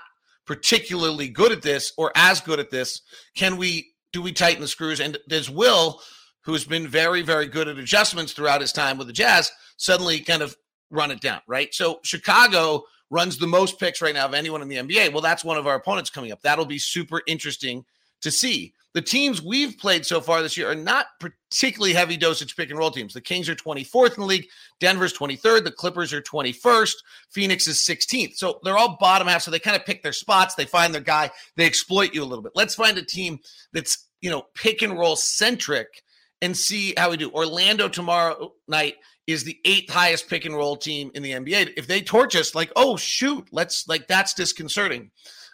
particularly 0.46 1.28
good 1.28 1.52
at 1.52 1.62
this 1.62 1.92
or 1.96 2.12
as 2.14 2.40
good 2.40 2.58
at 2.58 2.70
this. 2.70 3.00
Can 3.36 3.56
we 3.56 3.92
do 4.12 4.22
we 4.22 4.32
tighten 4.32 4.60
the 4.60 4.68
screws? 4.68 5.00
And 5.00 5.18
does 5.28 5.50
Will, 5.50 6.00
who's 6.44 6.64
been 6.64 6.86
very, 6.86 7.22
very 7.22 7.46
good 7.46 7.68
at 7.68 7.78
adjustments 7.78 8.32
throughout 8.32 8.60
his 8.60 8.72
time 8.72 8.98
with 8.98 9.06
the 9.06 9.12
Jazz, 9.12 9.50
suddenly 9.76 10.20
kind 10.20 10.42
of 10.42 10.56
run 10.92 11.10
it 11.10 11.20
down, 11.20 11.40
right? 11.46 11.74
So 11.74 12.00
Chicago 12.04 12.84
runs 13.10 13.38
the 13.38 13.46
most 13.46 13.78
picks 13.78 14.00
right 14.00 14.14
now 14.14 14.26
of 14.26 14.34
anyone 14.34 14.62
in 14.62 14.68
the 14.68 14.76
NBA. 14.76 15.12
Well, 15.12 15.22
that's 15.22 15.44
one 15.44 15.56
of 15.56 15.66
our 15.66 15.74
opponents 15.74 16.10
coming 16.10 16.32
up. 16.32 16.40
That'll 16.42 16.64
be 16.64 16.78
super 16.78 17.22
interesting 17.26 17.84
to 18.22 18.30
see. 18.30 18.72
The 18.94 19.02
teams 19.02 19.40
we've 19.42 19.78
played 19.78 20.04
so 20.04 20.20
far 20.20 20.42
this 20.42 20.56
year 20.56 20.70
are 20.70 20.74
not 20.74 21.06
particularly 21.18 21.94
heavy 21.94 22.18
dosage 22.18 22.56
pick 22.56 22.68
and 22.68 22.78
roll 22.78 22.90
teams. 22.90 23.14
The 23.14 23.22
Kings 23.22 23.48
are 23.48 23.54
24th 23.54 24.16
in 24.16 24.20
the 24.20 24.26
league, 24.26 24.46
Denver's 24.80 25.16
23rd, 25.16 25.64
the 25.64 25.70
Clippers 25.70 26.12
are 26.12 26.20
21st, 26.20 26.94
Phoenix 27.30 27.66
is 27.66 27.78
16th. 27.78 28.36
So 28.36 28.60
they're 28.62 28.76
all 28.76 28.98
bottom 29.00 29.28
half. 29.28 29.42
So 29.42 29.50
they 29.50 29.58
kind 29.58 29.76
of 29.76 29.86
pick 29.86 30.02
their 30.02 30.12
spots, 30.12 30.54
they 30.54 30.66
find 30.66 30.92
their 30.92 31.00
guy, 31.00 31.30
they 31.56 31.64
exploit 31.64 32.12
you 32.12 32.22
a 32.22 32.26
little 32.26 32.42
bit. 32.42 32.52
Let's 32.54 32.74
find 32.74 32.98
a 32.98 33.04
team 33.04 33.40
that's, 33.72 34.08
you 34.20 34.30
know, 34.30 34.46
pick 34.54 34.82
and 34.82 34.98
roll 34.98 35.16
centric 35.16 36.02
and 36.42 36.54
see 36.54 36.92
how 36.96 37.10
we 37.10 37.16
do. 37.16 37.30
Orlando 37.30 37.88
tomorrow 37.88 38.52
night 38.68 38.96
is 39.26 39.44
the 39.44 39.58
eighth 39.64 39.90
highest 39.90 40.28
pick 40.28 40.44
and 40.44 40.54
roll 40.54 40.76
team 40.76 41.10
in 41.14 41.22
the 41.22 41.32
NBA. 41.32 41.74
If 41.76 41.86
they 41.86 42.00
torch 42.00 42.34
us, 42.36 42.54
like, 42.54 42.72
oh 42.76 42.96
shoot, 42.96 43.48
let's 43.52 43.88
like 43.88 44.08
that's 44.08 44.34
disconcerting. 44.34 45.10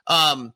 Um, 0.06 0.54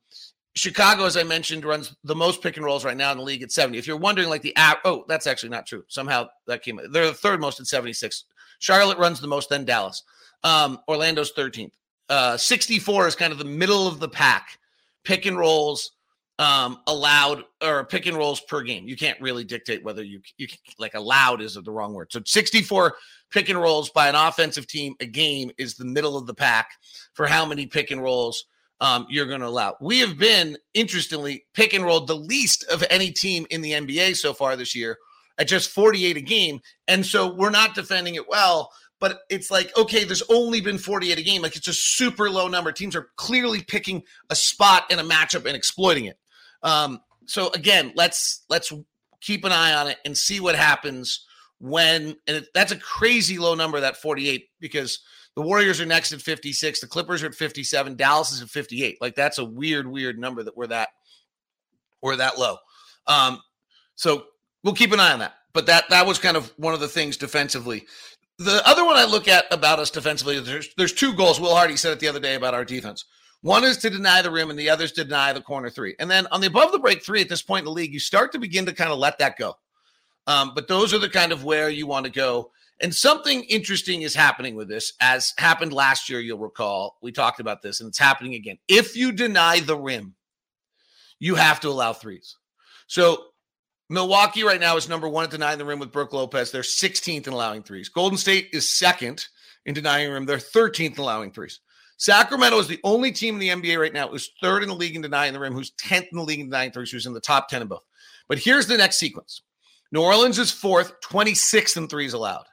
Chicago, 0.54 1.04
as 1.04 1.16
I 1.16 1.22
mentioned, 1.22 1.64
runs 1.64 1.94
the 2.04 2.14
most 2.14 2.42
pick 2.42 2.56
and 2.56 2.64
rolls 2.64 2.84
right 2.84 2.96
now 2.96 3.10
in 3.12 3.18
the 3.18 3.25
league 3.25 3.42
at 3.42 3.52
70. 3.52 3.78
If 3.78 3.87
you're 3.87 3.96
wondering, 3.96 4.28
like 4.28 4.42
the 4.42 4.56
app, 4.56 4.80
oh, 4.84 5.04
that's 5.08 5.26
actually 5.26 5.48
not 5.48 5.66
true. 5.66 5.84
Somehow 5.88 6.28
that 6.46 6.62
came. 6.62 6.78
They're 6.90 7.06
the 7.06 7.14
third 7.14 7.40
most 7.40 7.60
at 7.60 7.66
76. 7.66 8.25
Charlotte 8.58 8.98
runs 8.98 9.20
the 9.20 9.28
most, 9.28 9.48
then 9.48 9.64
Dallas. 9.64 10.02
Um, 10.44 10.78
Orlando's 10.88 11.32
13th. 11.32 11.72
Uh, 12.08 12.37
64 12.37 13.08
is 13.08 13.16
kind 13.16 13.32
of 13.32 13.38
the 13.38 13.44
middle 13.44 13.87
of 13.88 13.98
the 13.98 14.08
pack. 14.08 14.58
Pick 15.04 15.25
and 15.25 15.38
rolls 15.38 15.92
um, 16.38 16.78
allowed 16.86 17.44
or 17.62 17.84
pick 17.84 18.06
and 18.06 18.16
rolls 18.16 18.40
per 18.40 18.62
game. 18.62 18.88
You 18.88 18.96
can't 18.96 19.20
really 19.20 19.44
dictate 19.44 19.84
whether 19.84 20.02
you 20.02 20.20
you 20.38 20.48
like 20.78 20.94
allowed 20.94 21.40
is 21.40 21.54
the 21.54 21.70
wrong 21.70 21.94
word. 21.94 22.12
So 22.12 22.20
64 22.24 22.96
pick 23.30 23.48
and 23.48 23.60
rolls 23.60 23.90
by 23.90 24.08
an 24.08 24.14
offensive 24.14 24.66
team 24.66 24.94
a 25.00 25.06
game 25.06 25.50
is 25.58 25.74
the 25.74 25.84
middle 25.84 26.16
of 26.16 26.26
the 26.26 26.34
pack 26.34 26.70
for 27.14 27.26
how 27.26 27.46
many 27.46 27.66
pick 27.66 27.90
and 27.90 28.02
rolls 28.02 28.44
um, 28.80 29.06
you're 29.08 29.26
going 29.26 29.40
to 29.40 29.46
allow. 29.46 29.76
We 29.80 30.00
have 30.00 30.18
been 30.18 30.58
interestingly 30.74 31.44
pick 31.54 31.72
and 31.72 31.84
rolled 31.84 32.08
the 32.08 32.16
least 32.16 32.64
of 32.64 32.82
any 32.90 33.12
team 33.12 33.46
in 33.50 33.60
the 33.60 33.72
NBA 33.72 34.16
so 34.16 34.34
far 34.34 34.56
this 34.56 34.74
year 34.74 34.98
at 35.38 35.46
just 35.46 35.70
48 35.70 36.16
a 36.16 36.20
game, 36.20 36.60
and 36.88 37.06
so 37.06 37.32
we're 37.32 37.50
not 37.50 37.74
defending 37.74 38.16
it 38.16 38.28
well. 38.28 38.70
But 38.98 39.20
it's 39.28 39.50
like, 39.50 39.76
okay, 39.76 40.04
there's 40.04 40.22
only 40.28 40.60
been 40.60 40.78
48 40.78 41.18
a 41.18 41.22
game. 41.22 41.42
Like 41.42 41.56
it's 41.56 41.66
a 41.66 41.72
super 41.72 42.30
low 42.30 42.46
number. 42.46 42.70
Teams 42.70 42.94
are 42.94 43.10
clearly 43.16 43.60
picking 43.60 44.02
a 44.30 44.36
spot 44.36 44.84
in 44.90 45.00
a 45.00 45.04
matchup 45.04 45.44
and 45.44 45.56
exploiting 45.56 46.04
it. 46.04 46.16
Um, 46.62 47.00
so 47.26 47.50
again, 47.52 47.92
let's 47.95 48.45
let's 48.49 48.73
keep 49.21 49.45
an 49.45 49.52
eye 49.52 49.75
on 49.75 49.88
it 49.88 49.99
and 50.04 50.16
see 50.16 50.40
what 50.40 50.54
happens 50.54 51.26
when 51.59 52.16
and 52.26 52.38
it, 52.38 52.49
that's 52.54 52.73
a 52.73 52.76
crazy 52.76 53.38
low 53.38 53.54
number 53.54 53.81
that 53.81 53.97
48 53.97 54.49
because 54.61 55.00
the 55.35 55.42
Warriors 55.42 55.81
are 55.81 55.87
next 55.87 56.12
at 56.12 56.21
56, 56.21 56.81
the 56.81 56.87
Clippers 56.87 57.23
are 57.23 57.26
at 57.26 57.35
57, 57.35 57.97
Dallas 57.97 58.33
is 58.33 58.42
at 58.42 58.49
58. 58.49 58.99
Like 59.00 59.14
that's 59.14 59.38
a 59.38 59.45
weird 59.45 59.87
weird 59.87 60.19
number 60.19 60.42
that 60.42 60.57
we're 60.57 60.66
that 60.66 60.88
we're 62.02 62.16
that 62.16 62.38
low. 62.38 62.57
Um, 63.07 63.40
so 63.95 64.25
we'll 64.62 64.75
keep 64.75 64.92
an 64.92 65.00
eye 65.00 65.12
on 65.12 65.21
that. 65.21 65.35
But 65.52 65.66
that 65.66 65.88
that 65.90 66.07
was 66.07 66.19
kind 66.19 66.37
of 66.37 66.52
one 66.57 66.75
of 66.75 66.81
the 66.81 66.88
things 66.88 67.16
defensively. 67.16 67.87
The 68.38 68.66
other 68.66 68.85
one 68.85 68.97
I 68.97 69.04
look 69.04 69.28
at 69.28 69.45
about 69.52 69.78
us 69.78 69.90
defensively, 69.90 70.40
there's 70.40 70.75
there's 70.76 70.92
two 70.92 71.14
goals. 71.14 71.38
Will 71.38 71.54
Hardy 71.54 71.76
said 71.76 71.92
it 71.92 72.00
the 72.00 72.09
other 72.09 72.21
day 72.21 72.35
about 72.35 72.54
our 72.54 72.64
defense. 72.64 73.04
One 73.42 73.64
is 73.64 73.76
to 73.78 73.90
deny 73.90 74.22
the 74.22 74.30
rim, 74.30 74.50
and 74.50 74.58
the 74.58 74.70
other 74.70 74.84
is 74.84 74.92
to 74.92 75.04
deny 75.04 75.32
the 75.32 75.40
corner 75.40 75.68
three. 75.68 75.96
And 75.99 76.11
then 76.11 76.28
on 76.30 76.40
the 76.40 76.46
above 76.46 76.72
the 76.72 76.78
break 76.78 77.04
three 77.04 77.20
at 77.20 77.28
this 77.28 77.42
point 77.42 77.62
in 77.62 77.64
the 77.66 77.72
league, 77.72 77.92
you 77.92 78.00
start 78.00 78.32
to 78.32 78.38
begin 78.38 78.66
to 78.66 78.72
kind 78.72 78.92
of 78.92 78.99
let 78.99 79.18
that 79.18 79.37
go. 79.37 79.56
Um, 80.28 80.52
but 80.54 80.68
those 80.68 80.94
are 80.94 80.99
the 80.99 81.11
kind 81.11 81.32
of 81.32 81.44
where 81.44 81.68
you 81.68 81.87
want 81.87 82.06
to 82.06 82.12
go. 82.12 82.52
And 82.80 82.94
something 82.94 83.42
interesting 83.44 84.02
is 84.02 84.14
happening 84.14 84.54
with 84.54 84.68
this, 84.68 84.92
as 85.00 85.34
happened 85.38 85.72
last 85.72 86.08
year. 86.08 86.20
You'll 86.20 86.38
recall 86.38 86.99
we 87.02 87.11
talked 87.11 87.40
about 87.40 87.62
this, 87.62 87.80
and 87.80 87.88
it's 87.88 87.99
happening 87.99 88.34
again. 88.34 88.58
If 88.68 88.96
you 88.96 89.11
deny 89.11 89.61
the 89.61 89.76
rim, 89.76 90.14
you 91.18 91.34
have 91.34 91.61
to 91.61 91.68
allow 91.68 91.92
threes. 91.92 92.37
So 92.87 93.26
Milwaukee 93.88 94.44
right 94.44 94.61
now 94.61 94.76
is 94.76 94.88
number 94.88 95.08
one 95.08 95.25
at 95.25 95.30
denying 95.30 95.58
the 95.58 95.64
rim 95.64 95.78
with 95.78 95.92
Brook 95.92 96.12
Lopez. 96.12 96.50
They're 96.50 96.62
16th 96.62 97.26
in 97.26 97.32
allowing 97.32 97.62
threes. 97.62 97.88
Golden 97.88 98.18
State 98.18 98.50
is 98.52 98.68
second 98.68 99.26
in 99.66 99.75
denying 99.75 100.08
the 100.08 100.14
rim. 100.14 100.26
They're 100.26 100.38
13th 100.38 100.94
in 100.94 101.00
allowing 101.00 101.32
threes. 101.32 101.61
Sacramento 101.99 102.58
is 102.58 102.68
the 102.68 102.80
only 102.84 103.12
team 103.12 103.34
in 103.34 103.40
the 103.40 103.49
NBA 103.49 103.78
right 103.78 103.92
now 103.92 104.08
who's 104.08 104.32
third 104.40 104.62
in 104.62 104.68
the 104.68 104.75
league 104.75 104.96
in 104.96 105.02
denying 105.02 105.32
the 105.32 105.40
rim, 105.40 105.52
who's 105.52 105.72
10th 105.72 106.08
in 106.11 106.18
the 106.18 106.25
league 106.25 106.40
in 106.40 106.46
denying 106.46 106.72
threes, 106.72 106.90
who's 106.90 107.06
in 107.06 107.12
the 107.12 107.20
top 107.20 107.49
10 107.49 107.62
in 107.62 107.68
both. 107.68 107.82
But 108.28 108.38
here's 108.38 108.66
the 108.66 108.76
next 108.76 108.99
sequence 108.99 109.42
New 109.92 110.02
Orleans 110.02 110.38
is 110.38 110.50
fourth, 110.50 111.00
26th 111.02 111.76
in 111.76 111.88
threes 111.88 112.12
allowed. 112.12 112.46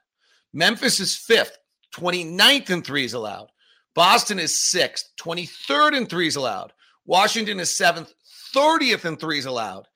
Memphis 0.53 1.00
is 1.00 1.15
fifth, 1.15 1.58
29th 1.96 2.69
in 2.69 2.81
threes 2.81 3.13
allowed. 3.13 3.48
Boston 3.96 4.39
is 4.39 4.55
sixth, 4.69 5.10
23rd 5.19 5.98
in 5.98 6.05
threes 6.05 6.36
allowed. 6.36 6.74
Washington 7.05 7.60
is 7.60 7.75
seventh, 7.75 8.13
30th 8.55 9.05
in 9.05 9.17
threes 9.17 9.46
allowed. 9.46 9.88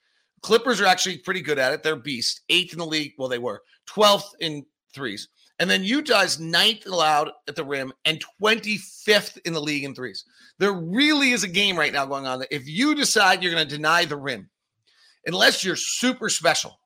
Clippers 0.41 0.81
are 0.81 0.85
actually 0.85 1.17
pretty 1.19 1.41
good 1.41 1.59
at 1.59 1.73
it. 1.73 1.83
They're 1.83 1.95
beast, 1.95 2.41
eighth 2.49 2.73
in 2.73 2.79
the 2.79 2.85
league. 2.85 3.13
Well, 3.17 3.29
they 3.29 3.39
were 3.39 3.63
12th 3.89 4.31
in 4.39 4.65
threes. 4.93 5.29
And 5.63 5.71
then 5.71 5.85
Utah's 5.85 6.41
ninth 6.41 6.85
allowed 6.85 7.31
at 7.47 7.55
the 7.55 7.63
rim 7.63 7.93
and 8.03 8.21
25th 8.41 9.37
in 9.45 9.53
the 9.53 9.61
league 9.61 9.85
in 9.85 9.95
threes. 9.95 10.25
There 10.59 10.73
really 10.73 11.31
is 11.31 11.45
a 11.45 11.47
game 11.47 11.77
right 11.77 11.93
now 11.93 12.05
going 12.05 12.27
on 12.27 12.39
that 12.39 12.53
if 12.53 12.67
you 12.67 12.93
decide 12.93 13.41
you're 13.41 13.53
going 13.53 13.65
to 13.65 13.75
deny 13.77 14.03
the 14.03 14.17
rim, 14.17 14.49
unless 15.25 15.63
you're 15.63 15.77
super 15.77 16.27
special, 16.27 16.77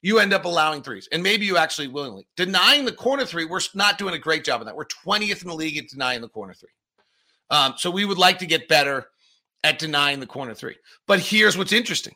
you 0.00 0.18
end 0.18 0.32
up 0.32 0.46
allowing 0.46 0.82
threes. 0.82 1.08
And 1.12 1.22
maybe 1.22 1.46
you 1.46 1.56
actually 1.56 1.86
willingly. 1.86 2.26
Denying 2.36 2.86
the 2.86 2.90
corner 2.90 3.24
three, 3.24 3.44
we're 3.44 3.60
not 3.72 3.98
doing 3.98 4.14
a 4.14 4.18
great 4.18 4.42
job 4.42 4.60
of 4.60 4.66
that. 4.66 4.74
We're 4.74 4.86
20th 5.06 5.42
in 5.42 5.48
the 5.48 5.54
league 5.54 5.78
at 5.78 5.86
denying 5.86 6.22
the 6.22 6.28
corner 6.28 6.54
three. 6.54 6.70
Um, 7.50 7.74
so 7.76 7.88
we 7.88 8.04
would 8.04 8.18
like 8.18 8.40
to 8.40 8.46
get 8.46 8.66
better 8.66 9.06
at 9.62 9.78
denying 9.78 10.18
the 10.18 10.26
corner 10.26 10.54
three. 10.54 10.74
But 11.06 11.20
here's 11.20 11.56
what's 11.56 11.72
interesting 11.72 12.14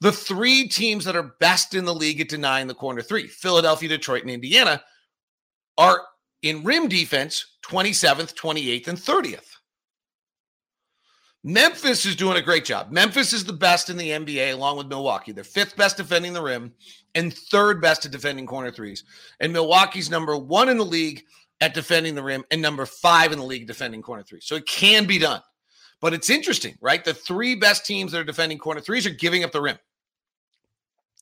the 0.00 0.12
three 0.12 0.66
teams 0.66 1.04
that 1.04 1.14
are 1.14 1.34
best 1.40 1.74
in 1.74 1.84
the 1.84 1.94
league 1.94 2.22
at 2.22 2.30
denying 2.30 2.68
the 2.68 2.74
corner 2.74 3.02
three 3.02 3.26
Philadelphia, 3.26 3.90
Detroit, 3.90 4.22
and 4.22 4.30
Indiana 4.30 4.80
are 5.78 6.02
in 6.42 6.64
rim 6.64 6.88
defense 6.88 7.56
27th, 7.64 8.34
28th, 8.34 8.88
and 8.88 8.98
30th. 8.98 9.56
Memphis 11.42 12.04
is 12.04 12.16
doing 12.16 12.36
a 12.36 12.42
great 12.42 12.64
job. 12.64 12.90
Memphis 12.90 13.32
is 13.32 13.44
the 13.44 13.52
best 13.52 13.88
in 13.88 13.96
the 13.96 14.10
NBA 14.10 14.52
along 14.52 14.78
with 14.78 14.88
Milwaukee. 14.88 15.30
They're 15.30 15.44
fifth 15.44 15.76
best 15.76 15.96
defending 15.96 16.32
the 16.32 16.42
rim 16.42 16.72
and 17.14 17.32
third 17.32 17.80
best 17.80 18.04
at 18.04 18.10
defending 18.10 18.46
corner 18.46 18.72
threes. 18.72 19.04
And 19.38 19.52
Milwaukee's 19.52 20.10
number 20.10 20.36
one 20.36 20.68
in 20.68 20.76
the 20.76 20.84
league 20.84 21.22
at 21.60 21.72
defending 21.72 22.16
the 22.16 22.22
rim 22.22 22.44
and 22.50 22.60
number 22.60 22.84
five 22.84 23.32
in 23.32 23.38
the 23.38 23.44
league 23.44 23.68
defending 23.68 24.02
corner 24.02 24.24
threes. 24.24 24.44
So 24.44 24.56
it 24.56 24.66
can 24.66 25.06
be 25.06 25.18
done. 25.18 25.40
But 26.00 26.14
it's 26.14 26.30
interesting, 26.30 26.76
right? 26.80 27.04
The 27.04 27.14
three 27.14 27.54
best 27.54 27.86
teams 27.86 28.12
that 28.12 28.18
are 28.18 28.24
defending 28.24 28.58
corner 28.58 28.80
threes 28.80 29.06
are 29.06 29.10
giving 29.10 29.44
up 29.44 29.52
the 29.52 29.62
rim. 29.62 29.78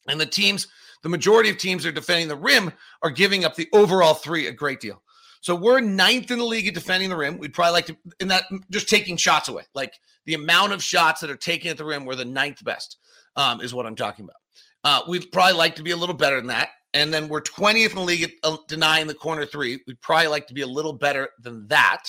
And 0.08 0.20
the 0.20 0.26
teams, 0.26 0.68
the 1.04 1.11
majority 1.11 1.50
of 1.50 1.58
teams 1.58 1.82
that 1.82 1.90
are 1.90 1.92
defending 1.92 2.28
the 2.28 2.34
rim 2.34 2.73
are 3.02 3.11
giving 3.11 3.44
up 3.44 3.54
the 3.54 3.68
overall 3.75 4.14
three 4.14 4.46
a 4.46 4.52
great 4.52 4.80
deal. 4.80 5.02
So 5.42 5.54
we're 5.54 5.80
ninth 5.80 6.30
in 6.30 6.38
the 6.38 6.44
league 6.44 6.66
at 6.66 6.73
defending 6.73 7.11
the 7.11 7.16
rim. 7.16 7.37
We'd 7.37 7.52
probably 7.52 7.75
like 7.75 7.87
to, 7.87 7.96
in 8.20 8.28
that, 8.28 8.44
just 8.70 8.88
taking 8.88 9.18
shots 9.18 9.49
away. 9.49 9.64
Like 9.75 9.92
the 10.25 10.32
amount 10.32 10.73
of 10.73 10.82
shots 10.82 11.20
that 11.20 11.28
are 11.28 11.37
taken 11.37 11.70
at 11.70 11.76
the 11.76 11.84
rim, 11.84 12.06
we're 12.06 12.14
the 12.14 12.25
ninth 12.25 12.64
best, 12.64 12.96
um, 13.37 13.61
is 13.61 13.75
what 13.75 13.84
I'm 13.84 13.94
talking 13.94 14.25
about. 14.25 14.37
Uh, 14.82 15.04
we'd 15.06 15.30
probably 15.30 15.58
like 15.58 15.76
to 15.76 15.82
be 15.82 15.90
a 15.90 15.96
little 15.96 16.14
better 16.14 16.37
than 16.37 16.46
that. 16.46 16.70
And 16.94 17.12
then 17.12 17.28
we're 17.28 17.42
20th 17.42 17.90
in 17.90 17.96
the 17.96 18.00
league 18.00 18.23
at 18.23 18.30
uh, 18.42 18.56
denying 18.66 19.06
the 19.06 19.14
corner 19.14 19.44
three. 19.44 19.82
We'd 19.87 20.00
probably 20.00 20.28
like 20.28 20.46
to 20.46 20.54
be 20.54 20.62
a 20.62 20.66
little 20.66 20.94
better 20.94 21.28
than 21.38 21.68
that. 21.68 22.04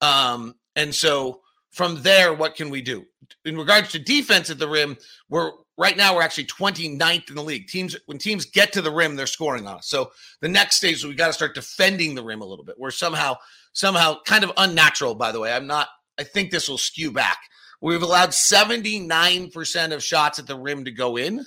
Um, 0.00 0.54
and 0.76 0.94
so 0.94 1.40
from 1.70 2.02
there, 2.02 2.32
what 2.32 2.54
can 2.54 2.70
we 2.70 2.82
do? 2.82 3.04
In 3.44 3.58
regards 3.58 3.90
to 3.90 3.98
defense 3.98 4.50
at 4.50 4.60
the 4.60 4.68
rim, 4.68 4.96
we're 5.28 5.50
Right 5.80 5.96
now, 5.96 6.14
we're 6.14 6.20
actually 6.20 6.44
29th 6.44 7.30
in 7.30 7.36
the 7.36 7.42
league. 7.42 7.66
Teams, 7.66 7.96
when 8.04 8.18
teams 8.18 8.44
get 8.44 8.70
to 8.74 8.82
the 8.82 8.90
rim, 8.90 9.16
they're 9.16 9.26
scoring 9.26 9.66
on 9.66 9.76
us. 9.76 9.88
So 9.88 10.12
the 10.42 10.48
next 10.48 10.76
stage, 10.76 11.02
we 11.02 11.14
got 11.14 11.28
to 11.28 11.32
start 11.32 11.54
defending 11.54 12.14
the 12.14 12.22
rim 12.22 12.42
a 12.42 12.44
little 12.44 12.66
bit. 12.66 12.74
We're 12.78 12.90
somehow, 12.90 13.36
somehow 13.72 14.18
kind 14.26 14.44
of 14.44 14.52
unnatural, 14.58 15.14
by 15.14 15.32
the 15.32 15.40
way. 15.40 15.50
I'm 15.50 15.66
not, 15.66 15.88
I 16.18 16.24
think 16.24 16.50
this 16.50 16.68
will 16.68 16.76
skew 16.76 17.10
back. 17.10 17.38
We've 17.80 18.02
allowed 18.02 18.28
79% 18.28 19.94
of 19.94 20.04
shots 20.04 20.38
at 20.38 20.46
the 20.46 20.58
rim 20.58 20.84
to 20.84 20.90
go 20.90 21.16
in. 21.16 21.46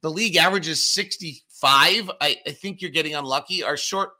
The 0.00 0.12
league 0.12 0.36
average 0.36 0.68
is 0.68 0.94
65. 0.94 2.08
I, 2.20 2.36
I 2.46 2.52
think 2.52 2.80
you're 2.80 2.92
getting 2.92 3.16
unlucky. 3.16 3.64
Our 3.64 3.76
short, 3.76 4.10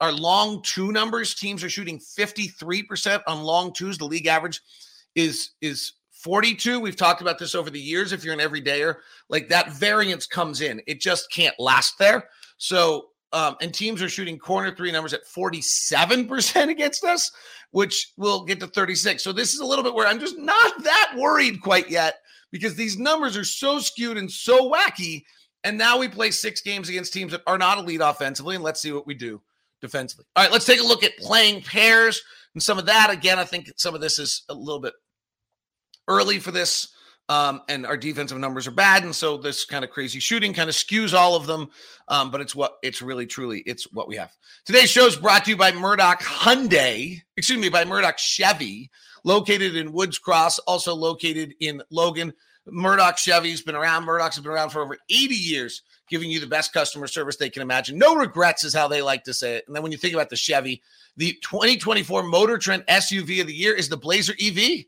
our 0.00 0.12
long 0.12 0.62
two 0.62 0.92
numbers, 0.92 1.34
teams 1.34 1.64
are 1.64 1.68
shooting 1.68 1.98
53% 1.98 3.22
on 3.26 3.42
long 3.42 3.72
twos. 3.72 3.98
The 3.98 4.04
league 4.04 4.28
average 4.28 4.60
is 5.16 5.50
is 5.60 5.94
42, 6.22 6.78
we've 6.78 6.96
talked 6.96 7.20
about 7.20 7.38
this 7.38 7.54
over 7.54 7.68
the 7.68 7.80
years. 7.80 8.12
If 8.12 8.24
you're 8.24 8.34
an 8.34 8.40
everydayer, 8.40 8.96
like 9.28 9.48
that 9.48 9.72
variance 9.72 10.26
comes 10.26 10.60
in, 10.60 10.80
it 10.86 11.00
just 11.00 11.30
can't 11.32 11.58
last 11.58 11.98
there. 11.98 12.28
So, 12.58 13.08
um, 13.32 13.56
and 13.60 13.74
teams 13.74 14.00
are 14.02 14.08
shooting 14.08 14.38
corner 14.38 14.74
three 14.74 14.92
numbers 14.92 15.14
at 15.14 15.26
47% 15.26 16.68
against 16.70 17.02
us, 17.02 17.32
which 17.72 18.12
will 18.16 18.44
get 18.44 18.60
to 18.60 18.68
36. 18.68 19.22
So, 19.22 19.32
this 19.32 19.52
is 19.52 19.60
a 19.60 19.64
little 19.64 19.82
bit 19.82 19.94
where 19.94 20.06
I'm 20.06 20.20
just 20.20 20.38
not 20.38 20.84
that 20.84 21.14
worried 21.18 21.60
quite 21.60 21.90
yet 21.90 22.20
because 22.52 22.76
these 22.76 22.98
numbers 22.98 23.36
are 23.36 23.44
so 23.44 23.80
skewed 23.80 24.16
and 24.16 24.30
so 24.30 24.70
wacky. 24.70 25.24
And 25.64 25.76
now 25.76 25.98
we 25.98 26.08
play 26.08 26.30
six 26.30 26.60
games 26.60 26.88
against 26.88 27.12
teams 27.12 27.32
that 27.32 27.42
are 27.46 27.58
not 27.58 27.78
elite 27.78 28.00
offensively. 28.02 28.54
And 28.54 28.64
let's 28.64 28.80
see 28.80 28.92
what 28.92 29.06
we 29.06 29.14
do 29.14 29.40
defensively. 29.80 30.26
All 30.36 30.44
right, 30.44 30.52
let's 30.52 30.66
take 30.66 30.80
a 30.80 30.84
look 30.84 31.02
at 31.02 31.16
playing 31.18 31.62
pairs 31.62 32.22
and 32.54 32.62
some 32.62 32.78
of 32.78 32.86
that. 32.86 33.10
Again, 33.10 33.38
I 33.38 33.44
think 33.44 33.70
some 33.76 33.94
of 33.94 34.00
this 34.00 34.18
is 34.18 34.42
a 34.48 34.54
little 34.54 34.80
bit 34.80 34.94
early 36.08 36.38
for 36.38 36.50
this. 36.50 36.88
Um, 37.28 37.62
and 37.68 37.86
our 37.86 37.96
defensive 37.96 38.36
numbers 38.36 38.66
are 38.66 38.72
bad, 38.72 39.04
and 39.04 39.14
so 39.14 39.36
this 39.38 39.64
kind 39.64 39.84
of 39.84 39.90
crazy 39.90 40.18
shooting 40.18 40.52
kind 40.52 40.68
of 40.68 40.74
skews 40.74 41.14
all 41.14 41.34
of 41.34 41.46
them. 41.46 41.70
Um, 42.08 42.30
but 42.30 42.40
it's 42.40 42.54
what 42.54 42.78
it's 42.82 43.00
really 43.00 43.26
truly 43.26 43.60
it's 43.60 43.90
what 43.92 44.08
we 44.08 44.16
have. 44.16 44.36
Today's 44.66 44.90
show 44.90 45.06
is 45.06 45.16
brought 45.16 45.44
to 45.44 45.52
you 45.52 45.56
by 45.56 45.72
Murdoch 45.72 46.20
Hyundai, 46.20 47.22
excuse 47.36 47.58
me, 47.58 47.68
by 47.68 47.84
Murdoch 47.84 48.18
Chevy, 48.18 48.90
located 49.24 49.76
in 49.76 49.92
Woods 49.92 50.18
Cross, 50.18 50.58
also 50.60 50.94
located 50.94 51.54
in 51.60 51.80
Logan. 51.90 52.34
Murdoch 52.66 53.18
Chevy's 53.18 53.62
been 53.62 53.74
around. 53.74 54.04
Murdoch's 54.04 54.38
been 54.38 54.52
around 54.52 54.70
for 54.70 54.82
over 54.82 54.96
80 55.08 55.34
years, 55.34 55.82
giving 56.08 56.30
you 56.30 56.38
the 56.38 56.46
best 56.46 56.72
customer 56.72 57.06
service 57.06 57.36
they 57.36 57.50
can 57.50 57.62
imagine. 57.62 57.98
No 57.98 58.14
regrets 58.14 58.62
is 58.62 58.74
how 58.74 58.88
they 58.88 59.02
like 59.02 59.24
to 59.24 59.34
say 59.34 59.56
it. 59.56 59.64
And 59.66 59.74
then 59.74 59.82
when 59.82 59.92
you 59.92 59.98
think 59.98 60.14
about 60.14 60.30
the 60.30 60.36
Chevy, 60.36 60.82
the 61.16 61.32
2024 61.42 62.22
Motor 62.22 62.58
Trend 62.58 62.84
SUV 62.86 63.40
of 63.40 63.46
the 63.46 63.54
year 63.54 63.74
is 63.74 63.88
the 63.88 63.96
Blazer 63.96 64.34
EV. 64.40 64.84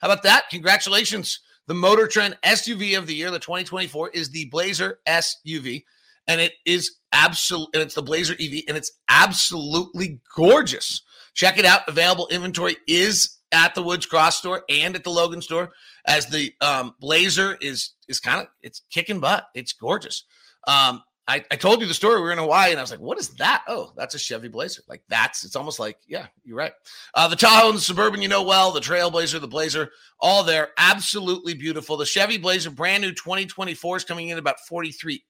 How 0.00 0.10
about 0.10 0.22
that? 0.24 0.44
Congratulations. 0.50 1.40
The 1.66 1.74
Motor 1.74 2.06
Trend 2.06 2.38
SUV 2.44 2.96
of 2.96 3.06
the 3.06 3.14
year, 3.14 3.30
the 3.30 3.38
2024, 3.38 4.10
is 4.10 4.30
the 4.30 4.44
Blazer 4.46 5.00
SUV. 5.06 5.84
And 6.28 6.40
it 6.40 6.52
is 6.64 6.96
absolute, 7.12 7.68
and 7.72 7.82
it's 7.82 7.94
the 7.94 8.02
Blazer 8.02 8.34
EV, 8.34 8.62
and 8.68 8.76
it's 8.76 8.92
absolutely 9.08 10.20
gorgeous. 10.34 11.02
Check 11.34 11.58
it 11.58 11.64
out. 11.64 11.82
Available 11.88 12.28
inventory 12.28 12.76
is 12.86 13.38
at 13.52 13.74
the 13.74 13.82
Woods 13.82 14.06
Cross 14.06 14.38
store 14.38 14.62
and 14.68 14.94
at 14.96 15.04
the 15.04 15.10
Logan 15.10 15.42
store. 15.42 15.72
As 16.06 16.26
the 16.26 16.52
um, 16.60 16.94
Blazer 17.00 17.56
is 17.60 17.92
is 18.08 18.20
kind 18.20 18.40
of 18.40 18.48
it's 18.62 18.82
kicking 18.90 19.20
butt. 19.20 19.46
It's 19.54 19.72
gorgeous. 19.72 20.24
Um, 20.66 21.02
I, 21.28 21.44
I 21.50 21.56
told 21.56 21.80
you 21.80 21.88
the 21.88 21.94
story. 21.94 22.16
We 22.16 22.22
were 22.22 22.32
in 22.32 22.38
Hawaii, 22.38 22.70
and 22.70 22.78
I 22.78 22.82
was 22.82 22.92
like, 22.92 23.00
"What 23.00 23.18
is 23.18 23.30
that? 23.30 23.64
Oh, 23.66 23.92
that's 23.96 24.14
a 24.14 24.18
Chevy 24.18 24.46
Blazer. 24.46 24.82
Like 24.88 25.02
that's. 25.08 25.44
It's 25.44 25.56
almost 25.56 25.80
like, 25.80 25.98
yeah, 26.06 26.26
you're 26.44 26.56
right. 26.56 26.72
Uh, 27.14 27.26
the 27.26 27.34
Tahoe 27.34 27.68
and 27.68 27.78
the 27.78 27.82
Suburban, 27.82 28.22
you 28.22 28.28
know 28.28 28.44
well. 28.44 28.70
The 28.70 28.80
Trailblazer, 28.80 29.40
the 29.40 29.48
Blazer, 29.48 29.90
all 30.20 30.44
there, 30.44 30.68
absolutely 30.78 31.54
beautiful. 31.54 31.96
The 31.96 32.06
Chevy 32.06 32.38
Blazer, 32.38 32.70
brand 32.70 33.02
new 33.02 33.10
2024, 33.10 33.96
is 33.96 34.04
coming 34.04 34.28
in 34.28 34.38
about 34.38 34.56
43.8. 34.70 35.20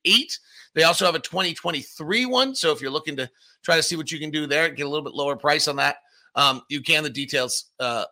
They 0.75 0.83
also 0.83 1.07
have 1.07 1.15
a 1.15 1.21
2023 1.21 2.27
one. 2.27 2.55
So 2.55 2.73
if 2.73 2.83
you're 2.83 2.91
looking 2.91 3.17
to 3.17 3.31
try 3.63 3.77
to 3.77 3.83
see 3.83 3.97
what 3.97 4.13
you 4.13 4.19
can 4.19 4.31
do 4.31 4.47
there, 4.47 4.69
get 4.69 4.85
a 4.85 4.89
little 4.89 5.05
bit 5.05 5.15
lower 5.15 5.37
price 5.37 5.67
on 5.67 5.77
that, 5.77 5.97
um, 6.35 6.61
you 6.69 6.83
can. 6.83 7.05
The 7.05 7.11
details 7.11 7.71
uh, 7.81 8.05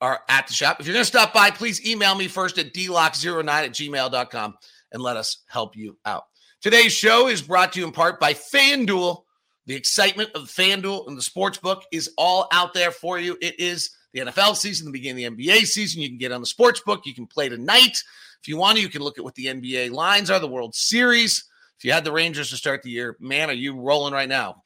are 0.00 0.20
at 0.28 0.46
the 0.46 0.52
shop. 0.52 0.78
If 0.78 0.86
you're 0.86 0.94
going 0.94 1.04
to 1.04 1.08
stop 1.08 1.34
by, 1.34 1.50
please 1.50 1.84
email 1.84 2.14
me 2.14 2.28
first 2.28 2.58
at 2.58 2.72
dlock09 2.72 3.48
at 3.48 3.72
gmail.com 3.72 4.54
and 4.92 5.02
let 5.02 5.16
us 5.16 5.38
help 5.48 5.76
you 5.76 5.98
out. 6.04 6.24
Today's 6.62 6.92
show 6.92 7.26
is 7.26 7.42
brought 7.42 7.72
to 7.72 7.80
you 7.80 7.86
in 7.86 7.90
part 7.90 8.20
by 8.20 8.34
FanDuel. 8.34 9.24
The 9.66 9.74
excitement 9.74 10.30
of 10.36 10.42
FanDuel 10.42 11.08
and 11.08 11.18
the 11.18 11.22
sports 11.22 11.58
book 11.58 11.82
is 11.90 12.12
all 12.16 12.46
out 12.52 12.72
there 12.72 12.92
for 12.92 13.18
you. 13.18 13.36
It 13.42 13.58
is 13.58 13.90
the 14.12 14.20
NFL 14.20 14.54
season, 14.54 14.86
the 14.86 14.92
beginning 14.92 15.24
of 15.24 15.36
the 15.36 15.48
NBA 15.48 15.66
season. 15.66 16.02
You 16.02 16.08
can 16.08 16.18
get 16.18 16.30
on 16.30 16.40
the 16.40 16.46
sports 16.46 16.80
book. 16.80 17.04
You 17.04 17.16
can 17.16 17.26
play 17.26 17.48
tonight. 17.48 18.00
If 18.40 18.46
you 18.46 18.56
want 18.56 18.76
to, 18.76 18.82
you 18.82 18.88
can 18.88 19.02
look 19.02 19.18
at 19.18 19.24
what 19.24 19.34
the 19.34 19.46
NBA 19.46 19.90
lines 19.90 20.30
are, 20.30 20.38
the 20.38 20.46
World 20.46 20.76
Series. 20.76 21.42
If 21.78 21.84
you 21.84 21.90
had 21.90 22.04
the 22.04 22.12
Rangers 22.12 22.50
to 22.50 22.56
start 22.56 22.84
the 22.84 22.90
year, 22.90 23.16
man, 23.18 23.50
are 23.50 23.54
you 23.54 23.74
rolling 23.74 24.14
right 24.14 24.28
now? 24.28 24.62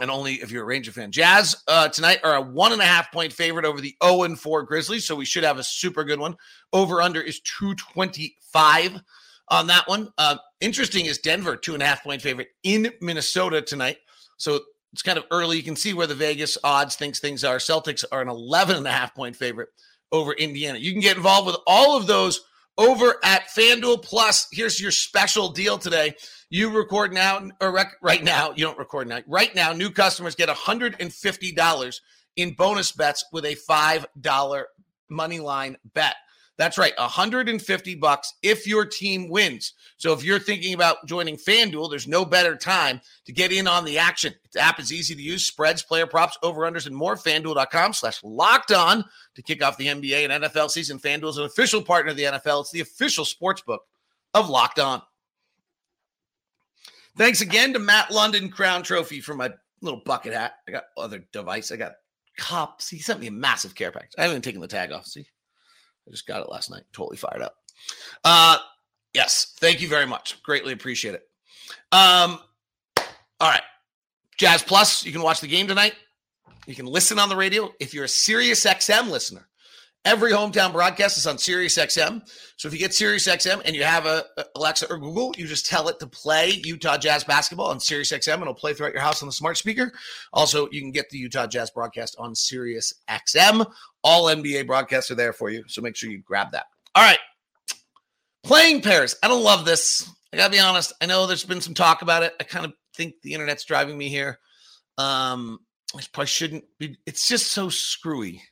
And 0.00 0.10
only 0.10 0.34
if 0.34 0.50
you're 0.50 0.64
a 0.64 0.66
Ranger 0.66 0.90
fan. 0.90 1.12
Jazz 1.12 1.62
uh, 1.68 1.88
tonight 1.90 2.18
are 2.24 2.34
a 2.34 2.42
one 2.42 2.72
and 2.72 2.82
a 2.82 2.84
half 2.84 3.12
point 3.12 3.32
favorite 3.32 3.66
over 3.66 3.80
the 3.80 3.94
0 4.02 4.24
and 4.24 4.38
4 4.38 4.64
Grizzlies. 4.64 5.06
So 5.06 5.14
we 5.14 5.24
should 5.24 5.44
have 5.44 5.58
a 5.58 5.64
super 5.64 6.02
good 6.02 6.18
one. 6.18 6.36
Over 6.72 7.00
under 7.00 7.20
is 7.20 7.38
225. 7.42 9.00
On 9.50 9.66
that 9.68 9.88
one. 9.88 10.12
Uh, 10.18 10.36
interesting 10.60 11.06
is 11.06 11.18
Denver, 11.18 11.56
two 11.56 11.74
and 11.74 11.82
a 11.82 11.86
half 11.86 12.02
point 12.02 12.22
favorite 12.22 12.48
in 12.62 12.92
Minnesota 13.00 13.62
tonight. 13.62 13.98
So 14.36 14.60
it's 14.92 15.02
kind 15.02 15.18
of 15.18 15.24
early. 15.30 15.56
You 15.56 15.62
can 15.62 15.76
see 15.76 15.94
where 15.94 16.06
the 16.06 16.14
Vegas 16.14 16.56
odds 16.64 16.96
thinks 16.96 17.20
things 17.20 17.44
are. 17.44 17.58
Celtics 17.58 18.04
are 18.10 18.22
an 18.22 18.28
11 18.28 18.76
and 18.76 18.86
a 18.86 18.92
half 18.92 19.14
point 19.14 19.36
favorite 19.36 19.68
over 20.12 20.32
Indiana. 20.32 20.78
You 20.78 20.92
can 20.92 21.00
get 21.00 21.16
involved 21.16 21.46
with 21.46 21.56
all 21.66 21.96
of 21.96 22.06
those 22.06 22.40
over 22.78 23.16
at 23.24 23.48
FanDuel 23.48 24.02
Plus. 24.02 24.48
Here's 24.52 24.80
your 24.80 24.92
special 24.92 25.50
deal 25.50 25.78
today. 25.78 26.14
You 26.48 26.70
record 26.70 27.12
now, 27.12 27.48
or 27.60 27.72
rec- 27.72 27.96
right 28.00 28.22
now, 28.22 28.52
you 28.56 28.64
don't 28.64 28.78
record 28.78 29.08
now. 29.08 29.20
Right 29.26 29.54
now, 29.54 29.72
new 29.72 29.90
customers 29.90 30.34
get 30.34 30.48
$150 30.48 32.00
in 32.36 32.52
bonus 32.54 32.92
bets 32.92 33.24
with 33.32 33.44
a 33.44 33.56
$5 33.68 34.64
money 35.10 35.40
line 35.40 35.76
bet. 35.92 36.14
That's 36.58 36.76
right, 36.76 36.92
150 36.98 37.94
bucks 37.94 38.34
if 38.42 38.66
your 38.66 38.84
team 38.84 39.28
wins. 39.28 39.74
So 39.96 40.12
if 40.12 40.24
you're 40.24 40.40
thinking 40.40 40.74
about 40.74 41.06
joining 41.06 41.36
FanDuel, 41.36 41.88
there's 41.88 42.08
no 42.08 42.24
better 42.24 42.56
time 42.56 43.00
to 43.26 43.32
get 43.32 43.52
in 43.52 43.68
on 43.68 43.84
the 43.84 43.96
action. 43.96 44.34
The 44.52 44.60
app 44.60 44.80
is 44.80 44.92
easy 44.92 45.14
to 45.14 45.22
use, 45.22 45.46
spreads, 45.46 45.84
player 45.84 46.08
props, 46.08 46.36
over-unders, 46.42 46.88
and 46.88 46.96
more. 46.96 47.14
FanDuel.com 47.14 47.92
slash 47.92 48.18
locked 48.24 48.72
on 48.72 49.04
to 49.36 49.42
kick 49.42 49.62
off 49.62 49.76
the 49.76 49.86
NBA 49.86 50.28
and 50.28 50.44
NFL 50.44 50.70
season. 50.70 50.98
FanDuel 50.98 51.30
is 51.30 51.38
an 51.38 51.44
official 51.44 51.80
partner 51.80 52.10
of 52.10 52.16
the 52.16 52.24
NFL. 52.24 52.62
It's 52.62 52.72
the 52.72 52.80
official 52.80 53.24
sports 53.24 53.62
book 53.62 53.82
of 54.34 54.48
Locked 54.48 54.80
On. 54.80 55.00
Thanks 57.16 57.40
again 57.40 57.72
to 57.72 57.78
Matt 57.78 58.10
London 58.10 58.48
Crown 58.48 58.82
Trophy 58.82 59.20
for 59.20 59.34
my 59.34 59.52
little 59.80 60.02
bucket 60.04 60.32
hat. 60.32 60.54
I 60.66 60.72
got 60.72 60.84
other 60.96 61.24
device. 61.32 61.70
I 61.70 61.76
got 61.76 61.92
cups. 62.36 62.88
He 62.88 62.98
sent 62.98 63.20
me 63.20 63.28
a 63.28 63.32
massive 63.32 63.76
care 63.76 63.92
package. 63.92 64.14
I 64.18 64.22
haven't 64.22 64.42
taken 64.42 64.60
the 64.60 64.66
tag 64.66 64.90
off. 64.90 65.06
See? 65.06 65.26
I 66.08 66.10
just 66.10 66.26
got 66.26 66.40
it 66.42 66.50
last 66.50 66.70
night. 66.70 66.84
Totally 66.92 67.16
fired 67.16 67.42
up. 67.42 67.56
Uh, 68.24 68.58
yes, 69.14 69.54
thank 69.60 69.80
you 69.80 69.88
very 69.88 70.06
much. 70.06 70.42
Greatly 70.42 70.72
appreciate 70.72 71.14
it. 71.14 71.22
Um, 71.92 72.38
all 73.40 73.50
right, 73.50 73.62
Jazz 74.38 74.62
Plus. 74.62 75.04
You 75.04 75.12
can 75.12 75.22
watch 75.22 75.40
the 75.40 75.48
game 75.48 75.68
tonight. 75.68 75.94
You 76.66 76.74
can 76.74 76.86
listen 76.86 77.18
on 77.18 77.28
the 77.28 77.36
radio 77.36 77.72
if 77.80 77.94
you're 77.94 78.04
a 78.04 78.08
Sirius 78.08 78.64
XM 78.64 79.10
listener. 79.10 79.47
Every 80.04 80.32
hometown 80.32 80.72
broadcast 80.72 81.18
is 81.18 81.26
on 81.26 81.38
Sirius 81.38 81.76
XM. 81.76 82.22
So 82.56 82.68
if 82.68 82.72
you 82.72 82.80
get 82.80 82.94
Sirius 82.94 83.26
XM 83.26 83.60
and 83.64 83.74
you 83.74 83.84
have 83.84 84.06
a, 84.06 84.24
Alexa 84.56 84.90
or 84.90 84.98
Google, 84.98 85.34
you 85.36 85.46
just 85.46 85.66
tell 85.66 85.88
it 85.88 85.98
to 86.00 86.06
play 86.06 86.50
Utah 86.64 86.96
Jazz 86.96 87.24
basketball 87.24 87.66
on 87.66 87.80
Sirius 87.80 88.12
XM 88.12 88.34
and 88.34 88.42
it'll 88.42 88.54
play 88.54 88.72
throughout 88.72 88.92
your 88.92 89.02
house 89.02 89.22
on 89.22 89.28
the 89.28 89.32
smart 89.32 89.58
speaker. 89.58 89.92
Also, 90.32 90.68
you 90.70 90.80
can 90.80 90.92
get 90.92 91.10
the 91.10 91.18
Utah 91.18 91.46
Jazz 91.46 91.70
broadcast 91.70 92.16
on 92.18 92.34
Sirius 92.34 92.94
XM. 93.10 93.70
All 94.02 94.26
NBA 94.26 94.66
broadcasts 94.66 95.10
are 95.10 95.16
there 95.16 95.32
for 95.32 95.50
you. 95.50 95.64
So 95.66 95.82
make 95.82 95.96
sure 95.96 96.10
you 96.10 96.22
grab 96.22 96.52
that. 96.52 96.66
All 96.94 97.04
right. 97.04 97.18
Playing 98.44 98.80
pairs. 98.80 99.16
I 99.22 99.28
don't 99.28 99.42
love 99.42 99.64
this. 99.64 100.08
I 100.32 100.36
gotta 100.36 100.52
be 100.52 100.60
honest. 100.60 100.92
I 101.00 101.06
know 101.06 101.26
there's 101.26 101.44
been 101.44 101.60
some 101.60 101.74
talk 101.74 102.02
about 102.02 102.22
it. 102.22 102.34
I 102.40 102.44
kind 102.44 102.64
of 102.64 102.72
think 102.94 103.14
the 103.22 103.34
internet's 103.34 103.64
driving 103.64 103.98
me 103.98 104.08
here. 104.08 104.38
Um, 104.96 105.60
I 105.94 106.02
probably 106.12 106.26
shouldn't 106.26 106.64
be. 106.78 106.96
It's 107.06 107.28
just 107.28 107.48
so 107.52 107.68
screwy. 107.68 108.42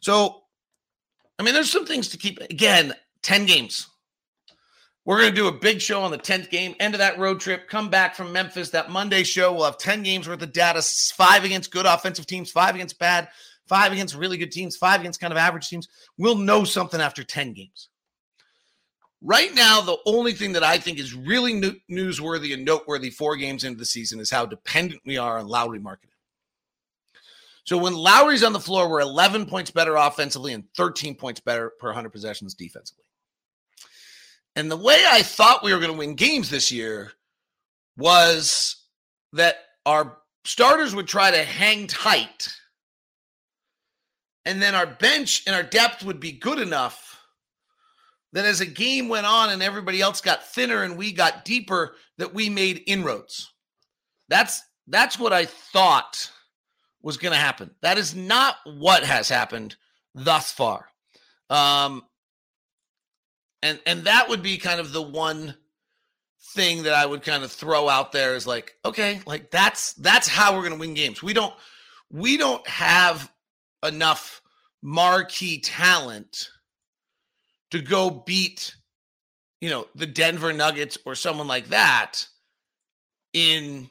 So 0.00 0.42
I 1.38 1.42
mean, 1.42 1.54
there's 1.54 1.70
some 1.70 1.86
things 1.86 2.08
to 2.08 2.16
keep. 2.16 2.40
Again, 2.40 2.94
10 3.22 3.46
games. 3.46 3.88
We're 5.04 5.20
going 5.20 5.30
to 5.30 5.36
do 5.36 5.48
a 5.48 5.52
big 5.52 5.80
show 5.80 6.02
on 6.02 6.10
the 6.10 6.18
10th 6.18 6.50
game, 6.50 6.74
end 6.80 6.94
of 6.94 6.98
that 6.98 7.18
road 7.18 7.40
trip, 7.40 7.66
come 7.66 7.88
back 7.88 8.14
from 8.14 8.30
Memphis. 8.30 8.70
That 8.70 8.90
Monday 8.90 9.22
show, 9.22 9.54
we'll 9.54 9.64
have 9.64 9.78
10 9.78 10.02
games 10.02 10.28
worth 10.28 10.42
of 10.42 10.52
data 10.52 10.82
five 11.14 11.44
against 11.44 11.70
good 11.70 11.86
offensive 11.86 12.26
teams, 12.26 12.50
five 12.50 12.74
against 12.74 12.98
bad, 12.98 13.28
five 13.66 13.92
against 13.92 14.14
really 14.14 14.36
good 14.36 14.52
teams, 14.52 14.76
five 14.76 15.00
against 15.00 15.18
kind 15.18 15.32
of 15.32 15.38
average 15.38 15.68
teams. 15.68 15.88
We'll 16.18 16.36
know 16.36 16.64
something 16.64 17.00
after 17.00 17.24
10 17.24 17.54
games. 17.54 17.88
Right 19.22 19.54
now, 19.54 19.80
the 19.80 19.96
only 20.04 20.32
thing 20.32 20.52
that 20.52 20.62
I 20.62 20.76
think 20.76 20.98
is 20.98 21.14
really 21.14 21.58
newsworthy 21.90 22.52
and 22.52 22.66
noteworthy 22.66 23.08
four 23.08 23.36
games 23.36 23.64
into 23.64 23.78
the 23.78 23.86
season 23.86 24.20
is 24.20 24.30
how 24.30 24.44
dependent 24.44 25.00
we 25.06 25.16
are 25.16 25.38
on 25.38 25.48
Lauri 25.48 25.80
Markkanen. 25.80 26.17
So 27.68 27.76
when 27.76 27.92
Lauri's 27.92 28.42
on 28.42 28.54
the 28.54 28.60
floor, 28.60 28.88
we're 28.88 29.00
11 29.00 29.44
points 29.44 29.70
better 29.70 29.94
offensively 29.94 30.54
and 30.54 30.64
13 30.74 31.14
points 31.16 31.40
better 31.40 31.70
per 31.78 31.88
100 31.88 32.08
possessions 32.08 32.54
defensively. 32.54 33.04
And 34.56 34.70
the 34.70 34.76
way 34.78 35.04
I 35.06 35.20
thought 35.20 35.62
we 35.62 35.74
were 35.74 35.78
going 35.78 35.92
to 35.92 35.98
win 35.98 36.14
games 36.14 36.48
this 36.48 36.72
year 36.72 37.12
was 37.98 38.76
that 39.34 39.56
our 39.84 40.16
starters 40.46 40.94
would 40.94 41.08
try 41.08 41.30
to 41.30 41.44
hang 41.44 41.88
tight. 41.88 42.48
And 44.46 44.62
then 44.62 44.74
our 44.74 44.86
bench 44.86 45.42
and 45.46 45.54
our 45.54 45.62
depth 45.62 46.02
would 46.02 46.20
be 46.20 46.32
good 46.32 46.60
enough 46.60 47.20
that 48.32 48.46
as 48.46 48.62
a 48.62 48.66
game 48.66 49.10
went 49.10 49.26
on 49.26 49.50
and 49.50 49.62
everybody 49.62 50.00
else 50.00 50.22
got 50.22 50.42
thinner 50.42 50.84
and 50.84 50.96
we 50.96 51.12
got 51.12 51.44
deeper, 51.44 51.96
that 52.16 52.32
we 52.32 52.48
made 52.48 52.82
inroads. 52.86 53.52
That's 54.30 54.62
that's 54.86 55.18
what 55.18 55.34
I 55.34 55.44
thought 55.44 56.30
was 57.02 57.16
going 57.16 57.32
to 57.32 57.38
happen. 57.38 57.70
That 57.80 57.98
is 57.98 58.14
not 58.14 58.56
what 58.64 59.04
has 59.04 59.28
happened 59.28 59.76
thus 60.14 60.52
far. 60.52 60.86
Um, 61.50 62.04
and 63.62 63.80
and 63.86 64.04
that 64.04 64.28
would 64.28 64.42
be 64.42 64.58
kind 64.58 64.80
of 64.80 64.92
the 64.92 65.02
one 65.02 65.54
thing 66.54 66.84
that 66.84 66.94
I 66.94 67.04
would 67.06 67.22
kind 67.22 67.42
of 67.42 67.50
throw 67.50 67.88
out 67.88 68.12
there 68.12 68.34
is 68.34 68.46
like, 68.46 68.74
okay, 68.84 69.20
like 69.26 69.50
that's 69.50 69.94
that's 69.94 70.28
how 70.28 70.54
we're 70.54 70.62
going 70.62 70.74
to 70.74 70.78
win 70.78 70.94
games. 70.94 71.22
We 71.22 71.32
don't 71.32 71.54
we 72.10 72.36
don't 72.36 72.66
have 72.68 73.32
enough 73.84 74.42
marquee 74.82 75.60
talent 75.60 76.50
to 77.70 77.80
go 77.80 78.10
beat 78.10 78.74
you 79.60 79.70
know 79.70 79.86
the 79.94 80.06
Denver 80.06 80.52
Nuggets 80.52 80.98
or 81.04 81.14
someone 81.14 81.46
like 81.46 81.68
that 81.68 82.26
in 83.32 83.90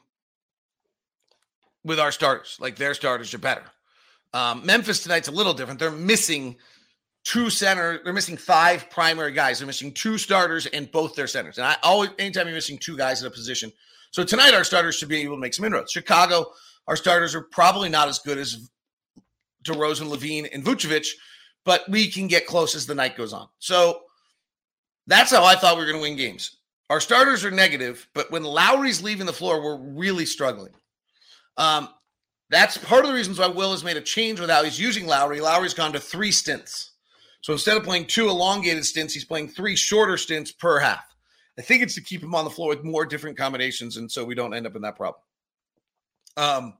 with 1.88 2.00
our 2.00 2.12
starters. 2.12 2.58
Like 2.60 2.76
their 2.76 2.94
starters 2.94 3.34
are 3.34 3.40
better. 3.40 3.64
Um, 4.34 4.66
Memphis 4.66 5.02
tonight's 5.02 5.30
a 5.30 5.32
little 5.32 5.54
different. 5.54 5.80
They're 5.80 5.90
missing 5.92 6.58
two 7.24 7.50
center. 7.50 8.00
They're 8.04 8.14
missing 8.14 8.38
five 8.38 8.90
primary 8.90 9.32
guys. 9.32 9.60
They're 9.60 9.68
missing 9.68 9.94
two 9.94 10.18
starters 10.18 10.66
and 10.68 10.92
both 10.92 11.16
their 11.16 11.28
centers. 11.28 11.58
And 11.58 11.66
I 11.66 11.78
always, 11.82 12.12
anytime 12.20 12.46
you're 12.46 12.56
missing 12.56 12.78
two 12.78 12.98
guys 12.98 13.22
in 13.22 13.28
a 13.28 13.32
position. 13.32 13.72
So 14.12 14.24
tonight, 14.24 14.54
our 14.54 14.64
starters 14.64 14.96
should 14.96 15.10
be 15.10 15.22
able 15.22 15.36
to 15.36 15.42
make 15.42 15.54
some 15.54 15.66
inroads. 15.66 15.92
Chicago, 15.92 16.52
our 16.88 16.96
starters 16.96 17.36
are 17.36 17.42
probably 17.42 17.90
not 17.90 18.08
as 18.08 18.20
good 18.20 18.38
as 18.38 18.70
DeRozan, 19.64 20.10
LaVine, 20.10 20.48
and 20.54 20.64
Vucevic, 20.64 21.08
but 21.66 21.84
we 21.90 22.10
can 22.10 22.28
get 22.28 22.48
close 22.48 22.76
as 22.76 22.86
the 22.86 22.96
night 22.96 23.18
goes 23.18 23.34
on. 23.34 23.48
So 23.60 24.02
that's 25.08 25.32
how 25.32 25.44
I 25.44 25.56
thought 25.56 25.76
we 25.76 25.84
were 25.84 25.92
going 25.92 26.02
to 26.02 26.10
win 26.10 26.18
games. 26.18 26.58
Our 26.90 27.02
starters 27.02 27.44
are 27.44 27.52
negative, 27.52 28.08
but 28.14 28.32
when 28.32 28.44
Lauri's 28.44 29.04
leaving 29.04 29.26
the 29.26 29.34
floor, 29.34 29.62
we're 29.62 29.78
really 29.78 30.26
struggling. 30.26 30.74
Um, 31.58 31.90
that's 32.50 32.78
part 32.78 33.04
of 33.04 33.10
the 33.10 33.16
reasons 33.16 33.40
why 33.40 33.48
Will 33.48 33.72
has 33.72 33.84
made 33.84 33.98
a 33.98 34.02
change 34.02 34.40
with 34.40 34.50
how 34.50 34.64
he's 34.64 34.80
using 34.80 35.06
Lauri. 35.06 35.42
Lauri's 35.42 35.74
gone 35.74 35.92
to 35.94 36.00
three 36.00 36.32
stints. 36.32 36.92
So 37.42 37.54
instead 37.54 37.78
of 37.78 37.84
playing 37.84 38.06
two 38.06 38.30
elongated 38.30 38.86
stints, 38.86 39.14
he's 39.14 39.26
playing 39.26 39.50
three 39.50 39.76
shorter 39.76 40.18
stints 40.18 40.52
per 40.52 40.80
half. 40.80 41.04
I 41.58 41.62
think 41.62 41.82
it's 41.82 41.96
to 41.96 42.02
keep 42.02 42.22
him 42.22 42.36
on 42.36 42.46
the 42.46 42.52
floor 42.52 42.70
with 42.70 42.84
more 42.84 43.06
different 43.06 43.38
combinations, 43.38 43.98
and 43.98 44.12
so 44.12 44.24
we 44.24 44.36
don't 44.36 44.54
end 44.54 44.68
up 44.68 44.76
in 44.76 44.82
that 44.84 44.96
problem. 44.96 45.22
Um, 46.36 46.74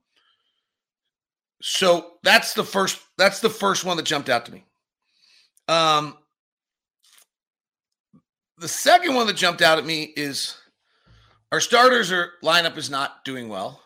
so 1.60 2.12
that's 2.22 2.54
the 2.54 2.62
first. 2.62 3.00
That's 3.16 3.40
the 3.40 3.50
first 3.50 3.84
one 3.84 3.96
that 3.96 4.06
jumped 4.06 4.28
out 4.28 4.46
to 4.46 4.52
me. 4.52 4.64
Um, 5.66 6.16
the 8.58 8.68
second 8.68 9.14
one 9.14 9.26
that 9.26 9.36
jumped 9.36 9.62
out 9.62 9.78
at 9.78 9.84
me 9.84 10.12
is 10.16 10.56
our 11.50 11.60
starters 11.60 12.12
are 12.12 12.32
lineup 12.42 12.76
is 12.76 12.88
not 12.88 13.24
doing 13.24 13.48
well 13.48 13.80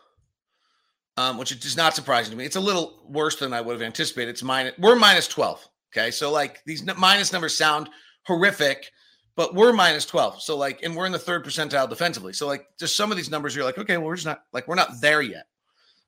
um, 1.16 1.38
which 1.38 1.53
is 1.53 1.77
not 1.77 1.94
surprising 1.94 2.31
to 2.31 2.37
me. 2.37 2.44
It's 2.44 2.57
a 2.57 2.61
little 2.61 3.03
worse 3.07 3.37
than 3.37 3.53
I 3.53 3.61
would 3.61 3.72
have 3.72 3.83
anticipated. 3.83 4.31
It's 4.31 4.42
minus, 4.42 4.75
we're 4.79 4.96
minus 4.96 5.29
12. 5.29 5.68
Okay. 5.92 6.11
So, 6.11 6.31
like, 6.31 6.62
these 6.64 6.85
minus 6.96 7.33
numbers 7.33 7.57
sound 7.57 7.90
horrific, 8.25 8.90
but 9.37 9.55
we're 9.55 9.72
minus 9.72 10.07
12. 10.07 10.42
So, 10.42 10.57
like, 10.57 10.83
and 10.83 10.96
we're 10.96 11.07
in 11.07 11.12
the 11.12 11.18
third 11.18 11.44
percentile 11.44 11.88
defensively. 11.88 12.33
So, 12.33 12.46
like, 12.46 12.66
just 12.79 12.96
some 12.96 13.11
of 13.11 13.16
these 13.16 13.31
numbers, 13.31 13.55
you're 13.55 13.64
like, 13.64 13.79
okay, 13.79 13.98
well, 13.98 14.07
we're 14.07 14.16
just 14.16 14.27
not, 14.27 14.42
like, 14.53 14.66
we're 14.68 14.75
not 14.75 15.01
there 15.01 15.20
yet. 15.20 15.46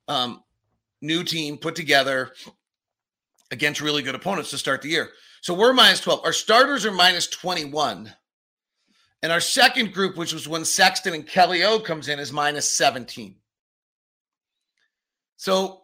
Um, 0.09 0.43
new 1.03 1.23
team 1.23 1.59
put 1.59 1.75
together 1.75 2.33
against 3.51 3.81
really 3.81 4.03
good 4.03 4.15
opponents 4.15 4.51
to 4.51 4.59
start 4.59 4.81
the 4.81 4.89
year. 4.89 5.11
So, 5.43 5.53
we're 5.53 5.75
minus 5.75 6.01
12. 6.01 6.23
Our 6.25 6.33
starters 6.33 6.87
are 6.87 6.93
minus 6.93 7.27
21. 7.27 8.11
And 9.23 9.33
our 9.33 9.41
second 9.41 9.93
group, 9.93 10.17
which 10.17 10.35
was 10.35 10.49
when 10.49 10.65
Sexton 10.65 11.15
and 11.15 11.27
Kelly 11.27 11.65
O 11.65 11.79
comes 11.79 12.09
in, 12.09 12.19
is 12.19 12.33
minus 12.33 12.71
17. 12.73 13.37
So, 15.45 15.83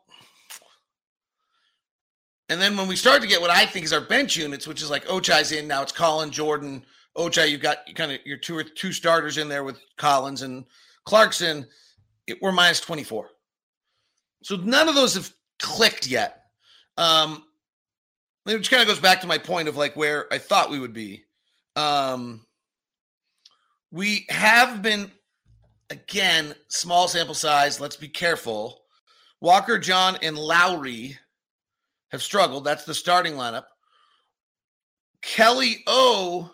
and 2.49 2.59
then 2.59 2.79
when 2.79 2.89
we 2.89 2.97
start 2.97 3.21
to 3.21 3.29
get 3.29 3.43
what 3.43 3.51
I 3.51 3.67
think 3.67 3.85
is 3.85 3.93
our 3.93 4.01
bench 4.01 4.35
units, 4.35 4.67
which 4.67 4.81
is 4.81 4.89
like 4.89 5.05
Ochai's 5.05 5.53
in 5.53 5.69
now, 5.69 5.83
it's 5.83 5.93
Collin 5.93 6.31
Jordan. 6.31 6.83
Ochai, 7.15 7.51
you've 7.51 7.61
got 7.61 7.81
kind 7.95 8.11
of 8.11 8.21
your 8.25 8.39
two 8.39 8.57
or 8.57 8.65
two 8.65 8.91
starters 8.91 9.37
in 9.37 9.51
there 9.51 9.63
with 9.63 9.79
Collins 9.99 10.41
and 10.41 10.65
Clarkson. 11.05 11.67
It, 12.27 12.41
we're 12.41 12.53
minus 12.53 12.81
24. 12.81 13.29
So 14.45 14.57
none 14.57 14.89
of 14.89 14.95
those 14.95 15.13
have 15.13 15.31
clicked 15.59 16.07
yet. 16.07 16.45
Um, 16.97 17.45
which 18.45 18.71
kind 18.71 18.81
of 18.81 18.89
goes 18.89 18.99
back 18.99 19.21
to 19.21 19.27
my 19.27 19.37
point 19.37 19.69
of 19.69 19.77
like 19.77 19.95
where 19.95 20.27
I 20.33 20.39
thought 20.39 20.71
we 20.71 20.79
would 20.81 20.95
be. 20.95 21.25
Um, 21.77 22.47
we 23.93 24.25
have 24.31 24.81
been, 24.81 25.13
again, 25.91 26.55
small 26.69 27.09
sample 27.09 27.35
size. 27.35 27.79
Let's 27.79 27.97
be 27.97 28.09
careful. 28.09 28.80
Walker, 29.41 29.79
John, 29.79 30.19
and 30.23 30.37
Lauri 30.37 31.17
have 32.11 32.23
struggled. 32.23 32.65
That's 32.65 32.85
the 32.85 32.95
starting 32.95 33.35
lineup. 33.35 33.65
Kelly 35.23 35.83
O, 35.87 36.51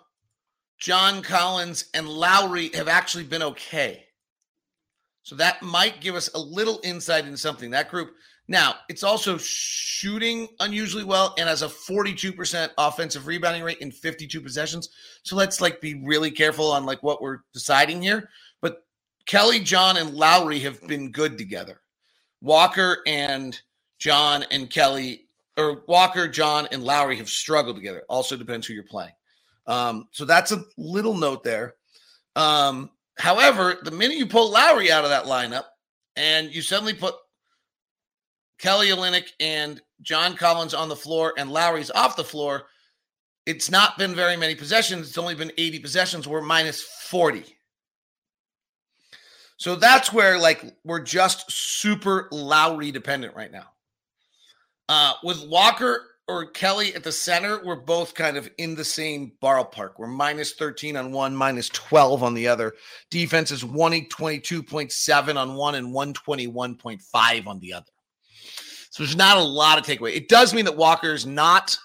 John 0.79 1.23
Collins, 1.23 1.87
and 1.95 2.09
Lauri 2.09 2.71
have 2.75 2.89
actually 2.89 3.25
been 3.25 3.43
okay. 3.43 4.05
So 5.23 5.35
that 5.37 5.63
might 5.63 6.01
give 6.01 6.15
us 6.15 6.31
a 6.35 6.39
little 6.39 6.81
insight 6.85 7.25
into 7.25 7.39
something. 7.39 7.71
That 7.71 7.91
group 7.91 8.15
now, 8.49 8.77
it's 8.89 9.03
also 9.03 9.39
shooting 9.39 10.49
unusually 10.61 11.03
well 11.03 11.35
and 11.37 11.49
has 11.49 11.63
a 11.63 11.69
42% 11.69 12.71
offensive 12.79 13.27
rebounding 13.27 13.65
rate 13.65 13.79
in 13.79 13.91
52 13.91 14.41
possessions. 14.41 14.89
So 15.25 15.35
let's 15.35 15.61
like 15.61 15.81
be 15.81 15.95
really 16.05 16.31
careful 16.31 16.71
on 16.71 16.87
like 16.87 17.03
what 17.03 17.21
we're 17.21 17.41
deciding 17.53 18.03
here. 18.03 18.29
But 18.63 18.85
Kelly, 19.27 19.59
John, 19.59 19.97
and 19.97 20.15
Lauri 20.15 20.61
have 20.61 20.81
been 20.87 21.11
good 21.11 21.37
together. 21.37 21.81
Walker 22.41 22.99
and 23.07 23.59
John 23.99 24.45
and 24.51 24.69
Kelly, 24.71 25.29
or 25.57 25.83
Walker, 25.87 26.29
John, 26.29 26.69
and 26.71 26.85
Lauri 26.85 27.17
have 27.17 27.29
struggled 27.29 27.77
together. 27.77 28.03
Also 28.09 28.37
depends 28.37 28.67
who 28.67 28.75
you're 28.75 28.83
playing. 28.85 29.13
Um, 29.67 30.09
so 30.13 30.25
that's 30.25 30.53
a 30.53 30.65
little 30.77 31.15
note 31.15 31.43
there. 31.43 31.75
Um, 32.37 32.91
however, 33.19 33.79
the 33.83 33.91
minute 33.91 34.19
you 34.19 34.27
pull 34.27 34.51
Lauri 34.51 34.93
out 34.93 35.05
of 35.05 35.11
that 35.11 35.25
lineup 35.25 35.65
and 36.15 36.55
you 36.55 36.63
suddenly 36.63 36.95
put 36.95 37.15
Kelly 38.59 38.89
Olynyk 38.89 39.29
and 39.41 39.81
John 40.03 40.37
Collins 40.37 40.75
on 40.75 40.89
the 40.89 40.97
floor 40.97 41.35
and 41.37 41.51
Lauri's 41.51 41.91
off 41.91 42.17
the 42.17 42.25
floor, 42.25 42.67
it's 43.47 43.71
not 43.71 43.97
been 43.99 44.15
very 44.15 44.37
many 44.37 44.55
possessions. 44.55 45.09
It's 45.09 45.19
only 45.19 45.35
been 45.35 45.53
80 45.57 45.79
possessions. 45.81 46.29
We're 46.29 46.43
minus 46.43 46.83
40. 46.83 47.56
So 49.57 49.75
that's 49.75 50.13
where 50.13 50.39
like 50.39 50.65
we're 50.85 51.03
just 51.03 51.51
super 51.51 52.29
Lauri 52.31 52.91
dependent 52.93 53.35
right 53.35 53.51
now. 53.51 53.67
Uh, 54.89 55.15
with 55.25 55.47
Walker 55.49 56.05
or 56.29 56.47
Kelly 56.47 56.95
at 56.95 57.05
the 57.05 57.13
center, 57.13 57.65
we're 57.65 57.77
both 57.77 58.15
kind 58.15 58.37
of 58.37 58.51
in 58.59 58.75
the 58.75 58.85
same 58.85 59.33
ballpark. 59.43 59.93
We're 59.99 60.09
minus 60.09 60.53
13 60.55 60.97
on 60.97 61.13
one, 61.13 61.35
minus 61.35 61.69
12 61.71 62.23
on 62.23 62.35
the 62.35 62.49
other. 62.49 62.75
Defense 63.11 63.51
is 63.51 63.65
122.7 63.65 65.37
on 65.37 65.55
one 65.55 65.75
and 65.77 65.95
121.5 65.95 67.47
on 67.47 67.61
the 67.61 67.73
other. 67.73 67.87
So 68.91 69.03
there's 69.03 69.17
not 69.17 69.37
a 69.37 69.43
lot 69.43 69.79
of 69.79 69.85
takeaway. 69.85 70.15
It 70.15 70.29
does 70.29 70.55
mean 70.55 70.65
that 70.65 70.77
Walker's 70.77 71.27
not 71.27 71.77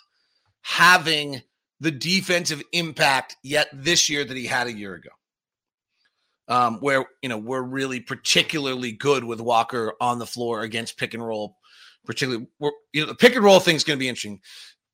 having 0.61 1.41
the 1.79 1.91
defensive 1.91 2.61
impact 2.71 3.37
yet 3.43 3.67
this 3.73 4.09
year 4.09 4.23
that 4.23 4.37
he 4.37 4.45
had 4.45 4.67
a 4.67 4.73
year 4.73 4.93
ago. 4.93 5.09
Um, 6.47 6.79
where 6.79 7.05
you 7.21 7.29
know 7.29 7.37
we're 7.37 7.61
really 7.61 8.01
particularly 8.01 8.91
good 8.91 9.23
with 9.23 9.39
Walker 9.39 9.93
on 10.01 10.19
the 10.19 10.25
floor 10.25 10.61
against 10.61 10.97
pick 10.97 11.13
and 11.13 11.25
roll. 11.25 11.57
Particularly, 12.05 12.47
we're, 12.59 12.71
you 12.93 13.01
know, 13.01 13.07
the 13.07 13.15
pick 13.15 13.35
and 13.35 13.45
roll 13.45 13.59
thing 13.59 13.75
is 13.75 13.83
going 13.83 13.97
to 13.97 14.03
be 14.03 14.09
interesting. 14.09 14.41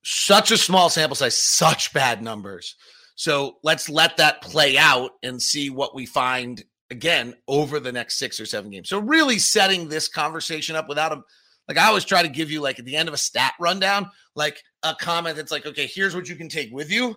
Such 0.04 0.50
a 0.50 0.58
small 0.58 0.88
sample 0.90 1.16
size, 1.16 1.36
such 1.36 1.92
bad 1.92 2.22
numbers. 2.22 2.76
So 3.16 3.56
let's 3.64 3.88
let 3.88 4.18
that 4.18 4.42
play 4.42 4.78
out 4.78 5.12
and 5.22 5.42
see 5.42 5.70
what 5.70 5.94
we 5.94 6.06
find 6.06 6.62
again 6.90 7.34
over 7.48 7.80
the 7.80 7.92
next 7.92 8.18
six 8.18 8.38
or 8.38 8.46
seven 8.46 8.70
games. 8.70 8.88
So 8.88 9.00
really 9.00 9.38
setting 9.38 9.88
this 9.88 10.06
conversation 10.06 10.76
up 10.76 10.88
without 10.88 11.12
a 11.12 11.22
like 11.68 11.76
I 11.76 11.86
always 11.86 12.04
try 12.04 12.22
to 12.22 12.28
give 12.28 12.50
you 12.50 12.60
like 12.62 12.78
at 12.78 12.86
the 12.86 12.96
end 12.96 13.08
of 13.08 13.14
a 13.14 13.18
stat 13.18 13.52
rundown, 13.60 14.10
like 14.34 14.62
a 14.82 14.94
comment 14.98 15.36
that's 15.36 15.52
like, 15.52 15.66
okay, 15.66 15.86
here's 15.86 16.14
what 16.14 16.28
you 16.28 16.34
can 16.34 16.48
take 16.48 16.72
with 16.72 16.90
you. 16.90 17.16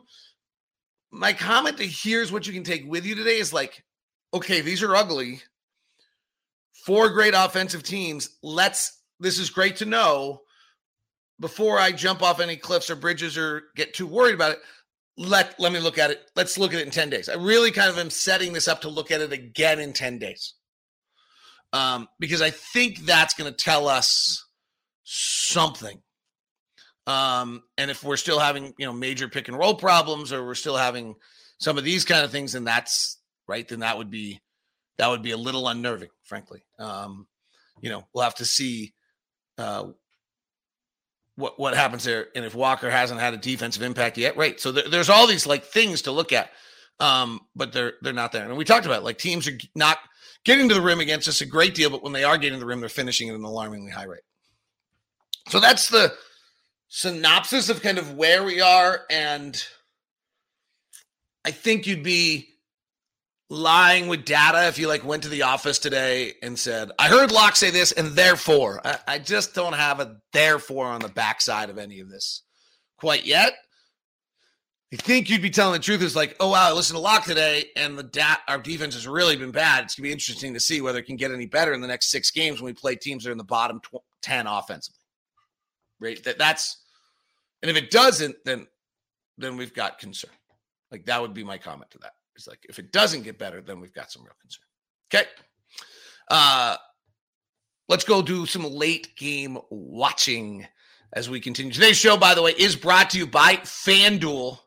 My 1.09 1.31
comment 1.31 1.77
to 1.77 1.87
here's 1.87 2.31
what 2.31 2.45
you 2.45 2.53
can 2.53 2.63
take 2.63 2.85
with 2.85 3.05
you 3.05 3.15
today 3.15 3.37
is 3.37 3.53
like, 3.53 3.83
okay, 4.33 4.61
these 4.61 4.83
are 4.83 4.95
ugly. 4.95 5.41
Four 6.85 7.09
great 7.09 7.33
offensive 7.35 7.83
teams. 7.83 8.37
Let's 8.41 8.99
this 9.19 9.37
is 9.37 9.49
great 9.49 9.77
to 9.77 9.85
know 9.85 10.41
before 11.39 11.79
I 11.79 11.91
jump 11.91 12.23
off 12.23 12.39
any 12.39 12.57
cliffs 12.57 12.89
or 12.89 12.95
bridges 12.95 13.37
or 13.37 13.63
get 13.75 13.93
too 13.93 14.07
worried 14.07 14.35
about 14.35 14.53
it. 14.53 14.59
Let 15.17 15.59
let 15.59 15.71
me 15.71 15.79
look 15.79 15.97
at 15.97 16.11
it. 16.11 16.21
Let's 16.35 16.57
look 16.57 16.73
at 16.73 16.79
it 16.79 16.85
in 16.85 16.91
10 16.91 17.09
days. 17.09 17.29
I 17.29 17.35
really 17.35 17.71
kind 17.71 17.89
of 17.89 17.99
am 17.99 18.09
setting 18.09 18.53
this 18.53 18.67
up 18.67 18.81
to 18.81 18.89
look 18.89 19.11
at 19.11 19.21
it 19.21 19.31
again 19.31 19.79
in 19.79 19.93
10 19.93 20.19
days 20.19 20.55
um, 21.73 22.07
because 22.19 22.41
I 22.41 22.49
think 22.49 22.99
that's 23.05 23.33
going 23.33 23.51
to 23.51 23.55
tell 23.55 23.87
us 23.87 24.45
something. 25.03 26.01
Um, 27.07 27.63
and 27.77 27.89
if 27.89 28.03
we're 28.03 28.17
still 28.17 28.39
having, 28.39 28.73
you 28.77 28.85
know, 28.85 28.93
major 28.93 29.27
pick 29.27 29.47
and 29.47 29.57
roll 29.57 29.75
problems, 29.75 30.31
or 30.31 30.45
we're 30.45 30.55
still 30.55 30.77
having 30.77 31.15
some 31.59 31.77
of 31.77 31.83
these 31.83 32.05
kind 32.05 32.23
of 32.23 32.31
things, 32.31 32.53
then 32.53 32.63
that's 32.63 33.17
right. 33.47 33.67
Then 33.67 33.79
that 33.79 33.97
would 33.97 34.09
be 34.09 34.41
that 34.97 35.09
would 35.09 35.21
be 35.21 35.31
a 35.31 35.37
little 35.37 35.67
unnerving, 35.67 36.09
frankly. 36.23 36.63
Um, 36.79 37.27
you 37.81 37.89
know, 37.89 38.07
we'll 38.13 38.23
have 38.23 38.35
to 38.35 38.45
see 38.45 38.93
uh, 39.57 39.87
what 41.35 41.59
what 41.59 41.75
happens 41.75 42.03
there, 42.03 42.27
and 42.35 42.45
if 42.45 42.55
Walker 42.55 42.89
hasn't 42.89 43.19
had 43.19 43.33
a 43.33 43.37
defensive 43.37 43.83
impact 43.83 44.17
yet, 44.17 44.37
right? 44.37 44.59
So 44.59 44.71
there, 44.71 44.87
there's 44.89 45.09
all 45.09 45.27
these 45.27 45.47
like 45.47 45.63
things 45.63 46.03
to 46.03 46.11
look 46.11 46.31
at, 46.31 46.51
um, 46.99 47.41
but 47.55 47.73
they're 47.73 47.93
they're 48.01 48.13
not 48.13 48.31
there. 48.31 48.47
And 48.47 48.57
we 48.57 48.65
talked 48.65 48.85
about 48.85 48.99
it, 48.99 49.05
like 49.05 49.17
teams 49.17 49.47
are 49.47 49.57
not 49.75 49.97
getting 50.43 50.69
to 50.69 50.75
the 50.75 50.81
rim 50.81 50.99
against 50.99 51.27
us 51.27 51.41
a 51.41 51.45
great 51.45 51.75
deal, 51.75 51.89
but 51.89 52.03
when 52.03 52.13
they 52.13 52.23
are 52.23 52.37
getting 52.37 52.57
to 52.57 52.59
the 52.59 52.65
rim, 52.65 52.79
they're 52.79 52.89
finishing 52.89 53.29
at 53.29 53.35
an 53.35 53.43
alarmingly 53.43 53.91
high 53.91 54.05
rate. 54.05 54.21
So 55.49 55.59
that's 55.59 55.89
the 55.89 56.13
synopsis 56.87 57.69
of 57.69 57.81
kind 57.81 57.97
of 57.97 58.13
where 58.13 58.43
we 58.43 58.61
are. 58.61 59.01
And 59.09 59.61
I 61.45 61.51
think 61.51 61.87
you'd 61.87 62.03
be 62.03 62.50
lying 63.51 64.07
with 64.07 64.23
data 64.23 64.69
if 64.69 64.79
you 64.79 64.87
like 64.87 65.03
went 65.03 65.23
to 65.23 65.29
the 65.29 65.41
office 65.41 65.77
today 65.77 66.35
and 66.41 66.57
said, 66.57 66.89
I 66.97 67.09
heard 67.09 67.33
Locke 67.33 67.57
say 67.57 67.69
this, 67.69 67.91
and 67.91 68.13
therefore, 68.13 68.79
I, 68.85 68.97
I 69.05 69.19
just 69.19 69.53
don't 69.53 69.73
have 69.73 69.99
a 69.99 70.15
therefore 70.31 70.85
on 70.87 71.01
the 71.01 71.09
backside 71.09 71.69
of 71.69 71.77
any 71.77 71.99
of 71.99 72.09
this 72.09 72.43
quite 72.97 73.25
yet. 73.25 73.53
I 74.93 74.95
think 74.95 75.29
you'd 75.29 75.41
be 75.41 75.49
telling 75.49 75.73
the 75.73 75.79
truth 75.83 76.01
is 76.01 76.15
like, 76.15 76.37
oh 76.39 76.49
wow, 76.49 76.69
I 76.69 76.71
listened 76.71 76.95
to 76.95 77.01
Locke 77.01 77.25
today, 77.25 77.65
and 77.75 77.97
the 77.97 78.03
da- 78.03 78.37
our 78.47 78.57
defense 78.57 78.93
has 78.93 79.05
really 79.05 79.35
been 79.35 79.51
bad. 79.51 79.83
It's 79.83 79.95
gonna 79.95 80.07
be 80.07 80.13
interesting 80.13 80.53
to 80.53 80.59
see 80.61 80.79
whether 80.79 80.99
it 80.99 81.05
can 81.05 81.17
get 81.17 81.31
any 81.31 81.45
better 81.45 81.73
in 81.73 81.81
the 81.81 81.87
next 81.87 82.09
six 82.09 82.31
games 82.31 82.61
when 82.61 82.67
we 82.67 82.73
play 82.73 82.95
teams 82.95 83.23
that 83.23 83.29
are 83.29 83.33
in 83.33 83.37
the 83.37 83.43
bottom 83.43 83.81
tw- 83.81 84.03
ten 84.21 84.47
offensively. 84.47 84.99
Right? 85.99 86.23
That 86.23 86.37
that's, 86.37 86.77
and 87.61 87.69
if 87.69 87.75
it 87.75 87.91
doesn't, 87.91 88.37
then 88.45 88.67
then 89.37 89.57
we've 89.57 89.73
got 89.73 89.99
concern. 89.99 90.31
Like 90.89 91.05
that 91.05 91.21
would 91.21 91.33
be 91.33 91.43
my 91.43 91.57
comment 91.57 91.91
to 91.91 91.97
that. 91.99 92.13
It's 92.35 92.47
like 92.47 92.65
if 92.69 92.79
it 92.79 92.91
doesn't 92.91 93.23
get 93.23 93.37
better, 93.37 93.61
then 93.61 93.79
we've 93.79 93.93
got 93.93 94.11
some 94.11 94.23
real 94.23 94.35
concern. 94.41 94.65
Okay. 95.13 95.29
Uh 96.29 96.77
let's 97.89 98.05
go 98.05 98.21
do 98.21 98.45
some 98.45 98.63
late 98.63 99.15
game 99.17 99.57
watching 99.69 100.65
as 101.13 101.29
we 101.29 101.39
continue. 101.39 101.71
Today's 101.71 101.97
show, 101.97 102.17
by 102.17 102.33
the 102.33 102.41
way, 102.41 102.53
is 102.57 102.75
brought 102.75 103.09
to 103.11 103.17
you 103.17 103.27
by 103.27 103.55
FanDuel. 103.57 104.57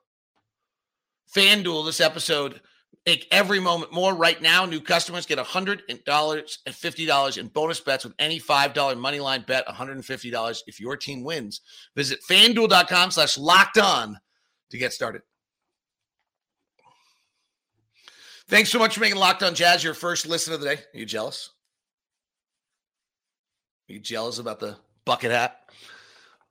FanDuel, 1.35 1.87
this 1.87 2.00
episode, 2.00 2.61
make 3.07 3.27
every 3.31 3.61
moment 3.61 3.92
more. 3.92 4.14
Right 4.14 4.40
now, 4.40 4.66
new 4.66 4.81
customers 4.81 5.27
get 5.27 5.38
$100 5.38 5.81
and 5.88 5.98
$50 6.05 7.38
in 7.38 7.48
bonus 7.48 7.81
bets 7.81 8.05
with 8.05 8.14
any 8.18 8.38
$5 8.38 8.98
money 8.98 9.20
line 9.20 9.44
bet, 9.46 9.66
$150 9.66 10.61
if 10.66 10.81
your 10.81 10.96
team 10.96 11.24
wins. 11.24 11.62
Visit 11.96 12.20
fanduel.com 12.29 13.11
slash 13.11 13.38
locked 13.38 13.79
on 13.79 14.18
to 14.70 14.79
get 14.79 14.92
started. 14.92 15.22
Thanks 18.48 18.70
so 18.70 18.78
much 18.78 18.94
for 18.94 19.00
making 19.00 19.18
Locked 19.18 19.42
On 19.42 19.54
Jazz 19.54 19.83
your 19.83 19.94
first 19.94 20.26
listen 20.26 20.52
of 20.52 20.61
the 20.61 20.66
day. 20.66 20.74
Are 20.74 20.98
you 20.98 21.07
jealous? 21.07 21.50
Are 23.88 23.94
you 23.94 24.00
jealous 24.00 24.38
about 24.38 24.61
the 24.61 24.76
bucket 25.04 25.30
hat? 25.30 25.61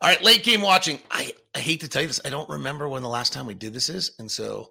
All 0.02 0.10
right, 0.10 0.22
late 0.24 0.44
game 0.44 0.62
watching. 0.62 1.00
I, 1.12 1.34
I 1.56 1.60
hate 1.60 1.82
to 1.82 1.88
tell 1.88 2.02
you 2.02 2.08
this. 2.08 2.20
I 2.26 2.30
don't 2.30 2.50
remember 2.50 2.90
when 2.90 3.04
the 3.04 3.10
last 3.10 3.32
time 3.32 3.46
we 3.46 3.54
did 3.54 3.74
this 3.74 3.90
is. 3.90 4.12
And 4.20 4.30
so 4.30 4.70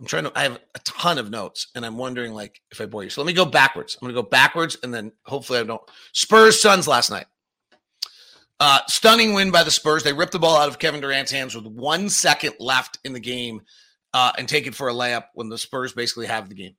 I'm 0.00 0.06
trying 0.06 0.24
to, 0.24 0.32
I 0.34 0.44
have 0.44 0.58
a 0.74 0.78
ton 0.80 1.18
of 1.18 1.30
notes 1.30 1.68
and 1.74 1.84
I'm 1.84 1.98
wondering 1.98 2.32
like 2.32 2.60
if 2.70 2.80
I 2.80 2.86
bore 2.86 3.04
you. 3.04 3.10
So 3.10 3.20
let 3.20 3.26
me 3.26 3.34
go 3.34 3.44
backwards. 3.44 3.96
I'm 3.96 4.06
going 4.06 4.14
to 4.16 4.22
go 4.22 4.28
backwards 4.28 4.78
and 4.82 4.92
then 4.92 5.12
hopefully 5.24 5.58
I 5.58 5.64
don't. 5.64 5.82
Spurs 6.12 6.60
Suns 6.60 6.88
last 6.88 7.10
night. 7.10 7.26
Uh, 8.58 8.80
stunning 8.88 9.34
win 9.34 9.50
by 9.50 9.62
the 9.62 9.70
Spurs. 9.70 10.02
They 10.02 10.12
ripped 10.12 10.32
the 10.32 10.38
ball 10.38 10.56
out 10.56 10.68
of 10.68 10.78
Kevin 10.78 11.00
Durant's 11.00 11.32
hands 11.32 11.54
with 11.54 11.66
one 11.66 12.08
second 12.08 12.54
left 12.58 12.98
in 13.04 13.12
the 13.12 13.20
game 13.20 13.62
uh, 14.14 14.32
and 14.38 14.48
take 14.48 14.66
it 14.66 14.74
for 14.74 14.88
a 14.88 14.94
layup 14.94 15.24
when 15.34 15.48
the 15.48 15.58
Spurs 15.58 15.92
basically 15.92 16.26
have 16.26 16.48
the 16.48 16.54
game. 16.54 16.76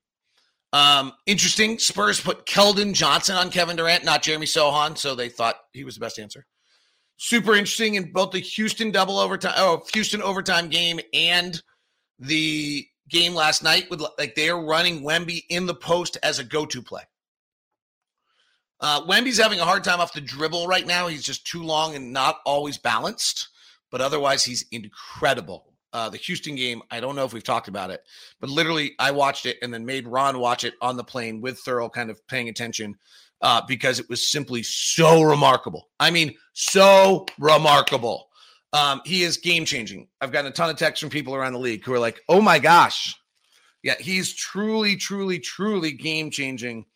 Um, 0.72 1.12
interesting. 1.26 1.78
Spurs 1.78 2.20
put 2.20 2.46
Keldon 2.46 2.94
Johnson 2.94 3.36
on 3.36 3.50
Kevin 3.50 3.76
Durant, 3.76 4.04
not 4.04 4.22
Jeremy 4.22 4.46
Sochan, 4.46 4.98
So 4.98 5.14
they 5.14 5.28
thought 5.28 5.56
he 5.72 5.84
was 5.84 5.94
the 5.94 6.00
best 6.00 6.18
answer 6.18 6.46
super 7.16 7.54
interesting 7.54 7.94
in 7.94 8.12
both 8.12 8.32
the 8.32 8.40
Houston 8.40 8.90
double 8.90 9.18
overtime, 9.18 9.54
oh, 9.56 9.82
Houston 9.92 10.22
overtime 10.22 10.68
game 10.68 11.00
and 11.12 11.62
the 12.18 12.86
game 13.08 13.34
last 13.34 13.62
night 13.62 13.88
with 13.90 14.02
like 14.18 14.34
they're 14.34 14.58
running 14.58 15.02
Wemby 15.02 15.44
in 15.48 15.66
the 15.66 15.74
post 15.74 16.16
as 16.22 16.38
a 16.38 16.44
go-to 16.44 16.82
play. 16.82 17.02
Uh, 18.80 19.02
Wemby's 19.06 19.38
having 19.38 19.60
a 19.60 19.64
hard 19.64 19.84
time 19.84 20.00
off 20.00 20.12
the 20.12 20.20
dribble 20.20 20.66
right 20.66 20.86
now. 20.86 21.06
He's 21.06 21.22
just 21.22 21.46
too 21.46 21.62
long 21.62 21.94
and 21.94 22.12
not 22.12 22.40
always 22.44 22.76
balanced, 22.76 23.48
but 23.90 24.00
otherwise 24.00 24.44
he's 24.44 24.64
incredible 24.70 25.73
uh, 25.94 26.10
the 26.10 26.18
Houston 26.18 26.56
game. 26.56 26.82
I 26.90 27.00
don't 27.00 27.16
know 27.16 27.24
if 27.24 27.32
we've 27.32 27.42
talked 27.42 27.68
about 27.68 27.90
it, 27.90 28.02
but 28.40 28.50
literally, 28.50 28.94
I 28.98 29.12
watched 29.12 29.46
it 29.46 29.56
and 29.62 29.72
then 29.72 29.86
made 29.86 30.06
Ron 30.06 30.40
watch 30.40 30.64
it 30.64 30.74
on 30.82 30.96
the 30.96 31.04
plane 31.04 31.40
with 31.40 31.62
Thurl 31.64 31.90
kind 31.90 32.10
of 32.10 32.26
paying 32.26 32.48
attention 32.48 32.96
uh, 33.40 33.62
because 33.66 34.00
it 34.00 34.08
was 34.08 34.30
simply 34.30 34.62
so 34.62 35.22
remarkable. 35.22 35.88
I 36.00 36.10
mean, 36.10 36.34
so 36.52 37.26
remarkable. 37.38 38.28
Um, 38.72 39.02
he 39.04 39.22
is 39.22 39.36
game 39.36 39.64
changing. 39.64 40.08
I've 40.20 40.32
gotten 40.32 40.50
a 40.50 40.54
ton 40.54 40.68
of 40.68 40.76
texts 40.76 41.00
from 41.00 41.10
people 41.10 41.34
around 41.34 41.52
the 41.52 41.60
league 41.60 41.84
who 41.84 41.92
are 41.92 41.98
like, 41.98 42.20
oh 42.28 42.40
my 42.40 42.58
gosh. 42.58 43.14
Yeah, 43.84 43.94
he's 44.00 44.34
truly, 44.34 44.96
truly, 44.96 45.38
truly 45.38 45.92
game 45.92 46.30
changing 46.30 46.86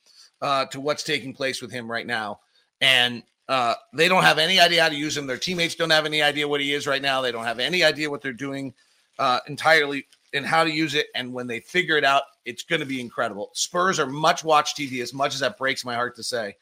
uh, 0.42 0.64
to 0.66 0.80
what's 0.80 1.04
taking 1.04 1.34
place 1.34 1.62
with 1.62 1.70
him 1.70 1.88
right 1.88 2.06
now. 2.06 2.40
And 2.80 3.22
uh, 3.48 3.74
they 3.94 4.08
don't 4.08 4.24
have 4.24 4.38
any 4.38 4.58
idea 4.58 4.82
how 4.82 4.88
to 4.88 4.94
use 4.94 5.16
him. 5.16 5.26
Their 5.26 5.36
teammates 5.36 5.74
don't 5.74 5.90
have 5.90 6.06
any 6.06 6.22
idea 6.22 6.48
what 6.48 6.60
he 6.60 6.72
is 6.72 6.86
right 6.86 7.02
now. 7.02 7.20
They 7.20 7.32
don't 7.32 7.44
have 7.44 7.60
any 7.60 7.84
idea 7.84 8.10
what 8.10 8.22
they're 8.22 8.32
doing 8.32 8.74
uh, 9.18 9.40
entirely 9.46 10.06
and 10.34 10.44
how 10.44 10.64
to 10.64 10.70
use 10.70 10.94
it. 10.94 11.06
And 11.14 11.32
when 11.32 11.46
they 11.46 11.60
figure 11.60 11.96
it 11.96 12.04
out, 12.04 12.22
it's 12.44 12.62
going 12.62 12.80
to 12.80 12.86
be 12.86 13.00
incredible. 13.00 13.50
Spurs 13.54 13.98
are 13.98 14.06
much 14.06 14.44
watch 14.44 14.74
TV, 14.74 15.02
as 15.02 15.14
much 15.14 15.34
as 15.34 15.40
that 15.40 15.58
breaks 15.58 15.84
my 15.84 15.94
heart 15.94 16.16
to 16.16 16.22
say. 16.22 16.56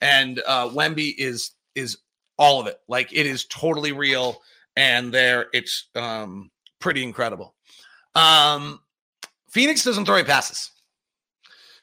And 0.00 0.42
uh, 0.46 0.68
Wemby 0.68 1.14
is 1.16 1.52
is 1.74 1.98
all 2.38 2.60
of 2.60 2.66
it. 2.66 2.78
Like 2.88 3.12
it 3.12 3.26
is 3.26 3.44
totally 3.46 3.92
real, 3.92 4.40
and 4.76 5.12
there 5.12 5.46
it's 5.52 5.88
um, 5.94 6.50
pretty 6.80 7.02
incredible. 7.02 7.54
Um, 8.14 8.80
Phoenix 9.50 9.84
doesn't 9.84 10.06
throw 10.06 10.16
any 10.16 10.26
passes. 10.26 10.70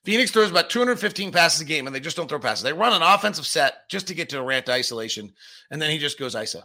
Phoenix 0.04 0.32
throws 0.32 0.50
about 0.50 0.70
215 0.70 1.32
passes 1.32 1.62
a 1.62 1.66
game, 1.66 1.86
and 1.86 1.96
they 1.96 2.00
just 2.00 2.18
don't 2.18 2.28
throw 2.28 2.40
passes. 2.40 2.64
They 2.64 2.74
run 2.74 2.94
an 2.94 3.02
offensive 3.02 3.46
set 3.46 3.90
just 3.90 4.08
to 4.08 4.14
get 4.14 4.30
to 4.30 4.38
Durant 4.38 4.70
isolation, 4.70 5.32
and 5.72 5.82
then 5.82 5.92
he 5.92 5.98
just 5.98 6.18
goes 6.18 6.36
ISO. 6.36 6.64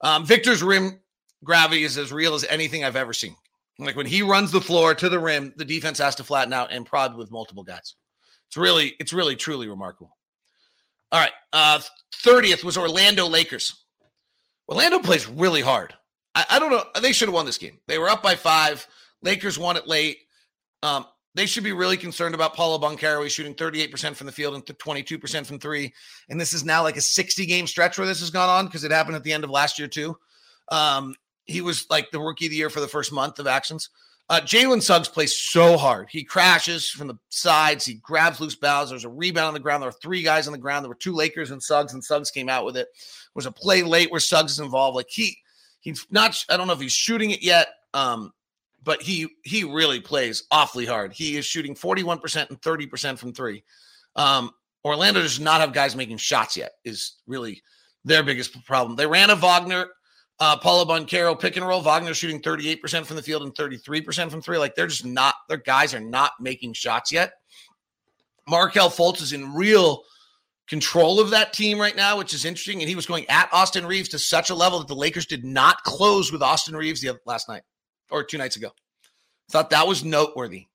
Um, 0.00 0.24
Victor's 0.24 0.62
rim 0.62 1.00
gravity 1.44 1.84
is 1.84 1.98
as 1.98 2.12
real 2.12 2.34
as 2.34 2.44
anything 2.44 2.84
I've 2.84 2.96
ever 2.96 3.12
seen. 3.12 3.34
Like 3.78 3.96
when 3.96 4.06
he 4.06 4.22
runs 4.22 4.52
the 4.52 4.60
floor 4.60 4.94
to 4.94 5.08
the 5.08 5.18
rim, 5.18 5.54
the 5.56 5.64
defense 5.64 5.98
has 5.98 6.14
to 6.16 6.24
flatten 6.24 6.52
out 6.52 6.72
and 6.72 6.84
prod 6.84 7.16
with 7.16 7.30
multiple 7.30 7.62
guys. 7.64 7.94
It's 8.48 8.56
really, 8.56 8.94
it's 8.98 9.12
really, 9.12 9.36
truly 9.36 9.68
remarkable. 9.68 10.16
All 11.12 11.20
right. 11.20 11.32
Uh, 11.52 11.80
30th 12.24 12.64
was 12.64 12.76
Orlando 12.76 13.26
Lakers. 13.26 13.84
Orlando 14.68 14.98
plays 14.98 15.28
really 15.28 15.62
hard. 15.62 15.94
I, 16.34 16.44
I 16.50 16.58
don't 16.58 16.70
know. 16.70 16.84
They 17.00 17.12
should 17.12 17.28
have 17.28 17.34
won 17.34 17.46
this 17.46 17.58
game. 17.58 17.78
They 17.88 17.98
were 17.98 18.08
up 18.08 18.22
by 18.22 18.36
five. 18.36 18.86
Lakers 19.22 19.58
won 19.58 19.76
it 19.76 19.86
late. 19.86 20.18
Um, 20.82 21.06
they 21.34 21.46
should 21.46 21.64
be 21.64 21.72
really 21.72 21.96
concerned 21.96 22.34
about 22.34 22.54
Paolo 22.54 22.78
Banchero. 22.78 23.22
He's 23.22 23.32
shooting 23.32 23.54
38% 23.54 24.16
from 24.16 24.26
the 24.26 24.32
field 24.32 24.54
and 24.54 24.64
22% 24.64 25.46
from 25.46 25.58
three. 25.58 25.92
And 26.28 26.40
this 26.40 26.52
is 26.52 26.64
now 26.64 26.82
like 26.82 26.96
a 26.96 27.00
60 27.00 27.46
game 27.46 27.66
stretch 27.66 27.98
where 27.98 28.06
this 28.06 28.20
has 28.20 28.30
gone 28.30 28.48
on 28.48 28.66
because 28.66 28.84
it 28.84 28.90
happened 28.90 29.16
at 29.16 29.22
the 29.22 29.32
end 29.32 29.44
of 29.44 29.50
last 29.50 29.78
year, 29.78 29.88
too. 29.88 30.16
Um, 30.70 31.14
he 31.50 31.60
was 31.60 31.86
like 31.90 32.10
the 32.10 32.20
rookie 32.20 32.46
of 32.46 32.50
the 32.50 32.56
year 32.56 32.70
for 32.70 32.80
the 32.80 32.88
first 32.88 33.12
month 33.12 33.38
of 33.38 33.46
actions. 33.46 33.90
Uh, 34.28 34.40
Jalen 34.40 34.80
Suggs 34.80 35.08
plays 35.08 35.36
so 35.36 35.76
hard. 35.76 36.08
He 36.08 36.22
crashes 36.22 36.88
from 36.88 37.08
the 37.08 37.18
sides. 37.30 37.84
He 37.84 37.94
grabs 37.94 38.38
loose 38.38 38.54
balls. 38.54 38.90
There's 38.90 39.04
a 39.04 39.08
rebound 39.08 39.48
on 39.48 39.54
the 39.54 39.60
ground. 39.60 39.82
There 39.82 39.88
were 39.88 39.96
three 40.00 40.22
guys 40.22 40.46
on 40.46 40.52
the 40.52 40.58
ground. 40.58 40.84
There 40.84 40.88
were 40.88 40.94
two 40.94 41.14
Lakers 41.14 41.50
and 41.50 41.60
Suggs, 41.60 41.94
and 41.94 42.04
Suggs 42.04 42.30
came 42.30 42.48
out 42.48 42.64
with 42.64 42.76
it. 42.76 42.86
There 42.94 43.32
was 43.34 43.46
a 43.46 43.52
play 43.52 43.82
late 43.82 44.10
where 44.10 44.20
Suggs 44.20 44.52
is 44.52 44.60
involved. 44.60 44.94
Like 44.94 45.08
he, 45.10 45.36
he's 45.80 46.06
not. 46.10 46.42
I 46.48 46.56
don't 46.56 46.68
know 46.68 46.74
if 46.74 46.80
he's 46.80 46.92
shooting 46.92 47.32
it 47.32 47.42
yet. 47.42 47.68
Um, 47.92 48.32
but 48.82 49.02
he 49.02 49.28
he 49.44 49.64
really 49.64 50.00
plays 50.00 50.44
awfully 50.50 50.86
hard. 50.86 51.12
He 51.12 51.36
is 51.36 51.44
shooting 51.44 51.74
41% 51.74 52.48
and 52.48 52.60
30% 52.60 53.18
from 53.18 53.32
three. 53.32 53.64
Um, 54.16 54.50
Orlando 54.84 55.20
does 55.20 55.40
not 55.40 55.60
have 55.60 55.72
guys 55.72 55.94
making 55.94 56.16
shots 56.16 56.56
yet, 56.56 56.72
is 56.84 57.16
really 57.26 57.62
their 58.04 58.22
biggest 58.22 58.64
problem. 58.64 58.96
They 58.96 59.06
ran 59.06 59.30
a 59.30 59.36
Wagner, 59.36 59.88
uh, 60.40 60.56
Paolo 60.56 60.84
Banchero 60.86 61.38
pick 61.38 61.56
and 61.56 61.66
roll. 61.66 61.82
Wagner 61.82 62.14
shooting 62.14 62.40
38% 62.40 63.04
from 63.04 63.16
the 63.16 63.22
field 63.22 63.42
and 63.42 63.54
33% 63.54 64.30
from 64.30 64.40
three. 64.40 64.58
Like 64.58 64.74
they're 64.74 64.86
just 64.86 65.04
not, 65.04 65.34
their 65.48 65.58
guys 65.58 65.94
are 65.94 66.00
not 66.00 66.32
making 66.40 66.72
shots 66.72 67.12
yet. 67.12 67.32
Markelle 68.48 68.90
Fultz 68.90 69.20
is 69.20 69.32
in 69.32 69.54
real 69.54 70.02
control 70.66 71.20
of 71.20 71.30
that 71.30 71.52
team 71.52 71.78
right 71.78 71.94
now, 71.94 72.16
which 72.16 72.32
is 72.32 72.44
interesting. 72.44 72.80
And 72.80 72.88
he 72.88 72.96
was 72.96 73.06
going 73.06 73.28
at 73.28 73.50
Austin 73.52 73.84
Reaves 73.84 74.08
to 74.10 74.18
such 74.18 74.50
a 74.50 74.54
level 74.54 74.78
that 74.78 74.88
the 74.88 74.94
Lakers 74.94 75.26
did 75.26 75.44
not 75.44 75.82
close 75.84 76.32
with 76.32 76.42
Austin 76.42 76.74
Reaves 76.74 77.00
the 77.00 77.18
last 77.26 77.48
night 77.48 77.62
or 78.10 78.24
two 78.24 78.38
nights 78.38 78.56
ago. 78.56 78.70
Thought 79.50 79.70
that 79.70 79.86
was 79.86 80.04
noteworthy. 80.04 80.66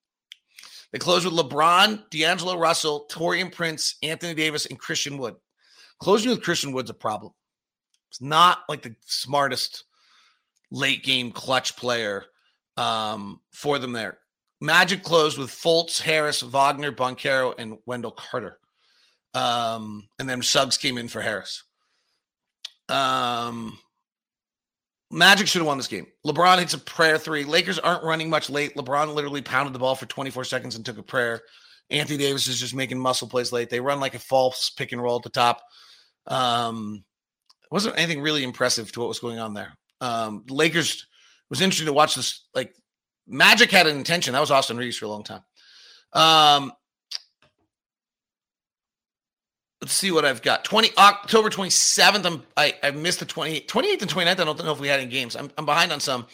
They 0.92 1.00
closed 1.00 1.26
with 1.26 1.34
LeBron, 1.34 2.10
D'Angelo 2.10 2.58
Russell, 2.58 3.08
Taurean 3.12 3.52
Prince, 3.52 3.96
Anthony 4.04 4.34
Davis, 4.34 4.66
and 4.66 4.80
Christian 4.80 5.18
Wood. 5.18 5.36
Closing 6.00 6.30
with 6.30 6.44
Christian 6.44 6.72
Wood's 6.72 6.90
a 6.90 6.94
problem. 6.94 7.34
Not 8.22 8.60
like 8.70 8.82
the 8.82 8.96
smartest 9.06 9.84
late 10.72 11.04
game 11.04 11.32
clutch 11.32 11.76
player 11.76 12.26
um, 12.78 13.40
for 13.52 13.80
them 13.80 13.94
there. 13.94 14.20
Magic 14.62 15.04
closed 15.04 15.38
with 15.38 15.50
Fultz, 15.50 16.02
Harris, 16.02 16.42
Wagner, 16.42 16.92
Banchero, 16.92 17.54
and 17.58 17.78
Wendell 17.86 18.12
Carter. 18.12 18.60
Um, 19.34 20.08
and 20.18 20.30
then 20.30 20.42
Suggs 20.42 20.78
came 20.78 20.98
in 20.98 21.08
for 21.08 21.22
Harris. 21.22 21.64
Um, 22.88 23.78
Magic 25.12 25.48
should 25.48 25.60
have 25.60 25.68
won 25.68 25.78
this 25.78 25.88
game. 25.88 26.08
LeBron 26.26 26.60
hits 26.60 26.74
a 26.74 26.78
prayer 26.78 27.18
three. 27.18 27.44
Lakers 27.44 27.80
aren't 27.80 28.04
running 28.04 28.30
much 28.30 28.50
late. 28.50 28.76
LeBron 28.76 29.14
literally 29.14 29.42
pounded 29.42 29.74
the 29.74 29.80
ball 29.80 29.96
for 29.96 30.06
24 30.06 30.46
seconds 30.46 30.76
and 30.76 30.86
took 30.86 30.98
a 30.98 31.04
prayer. 31.04 31.42
Anthony 31.90 32.18
Davis 32.18 32.48
is 32.48 32.60
just 32.60 32.74
making 32.74 33.00
muscle 33.00 33.28
plays 33.28 33.52
late. 33.52 33.70
They 33.70 33.80
run 33.80 34.00
like 34.00 34.16
a 34.16 34.20
false 34.20 34.72
pick 34.72 34.92
and 34.92 35.02
roll 35.02 35.18
at 35.18 35.24
the 35.24 35.30
top. 35.30 35.62
Um, 36.28 37.04
wasn't 37.72 37.98
anything 37.98 38.22
really 38.22 38.44
impressive 38.44 38.92
to 38.92 39.00
what 39.00 39.10
was 39.10 39.20
going 39.20 39.40
on 39.40 39.54
there. 39.54 39.76
Um, 40.02 40.44
Lakers 40.50 41.08
was 41.50 41.62
interesting 41.62 41.88
to 41.88 41.94
watch 41.94 42.16
this. 42.16 42.46
Like 42.54 42.76
Magic 43.28 43.72
had 43.72 43.88
an 43.88 43.98
intention. 43.98 44.34
That 44.34 44.40
was 44.40 44.52
Austin 44.52 44.78
Reaves 44.78 44.98
for 44.98 45.06
a 45.06 45.10
long 45.10 45.24
time. 45.24 45.44
Um, 46.14 46.72
let's 49.82 49.94
see 49.94 50.12
what 50.12 50.26
I've 50.26 50.42
got. 50.42 50.64
20 50.64 50.92
October 50.98 51.50
27th. 51.50 52.26
I'm 52.26 52.44
I, 52.56 52.74
I 52.84 52.92
missed 52.92 53.20
the 53.20 53.26
28th, 53.26 53.68
28th 53.68 54.02
and 54.02 54.12
29th. 54.12 54.28
I 54.28 54.34
don't 54.36 54.64
know 54.64 54.72
if 54.72 54.80
we 54.80 54.88
had 54.88 55.00
any 55.00 55.10
games. 55.10 55.36
I'm, 55.36 55.52
I'm 55.58 55.66
behind 55.66 55.92
on 55.92 56.00
some. 56.00 56.28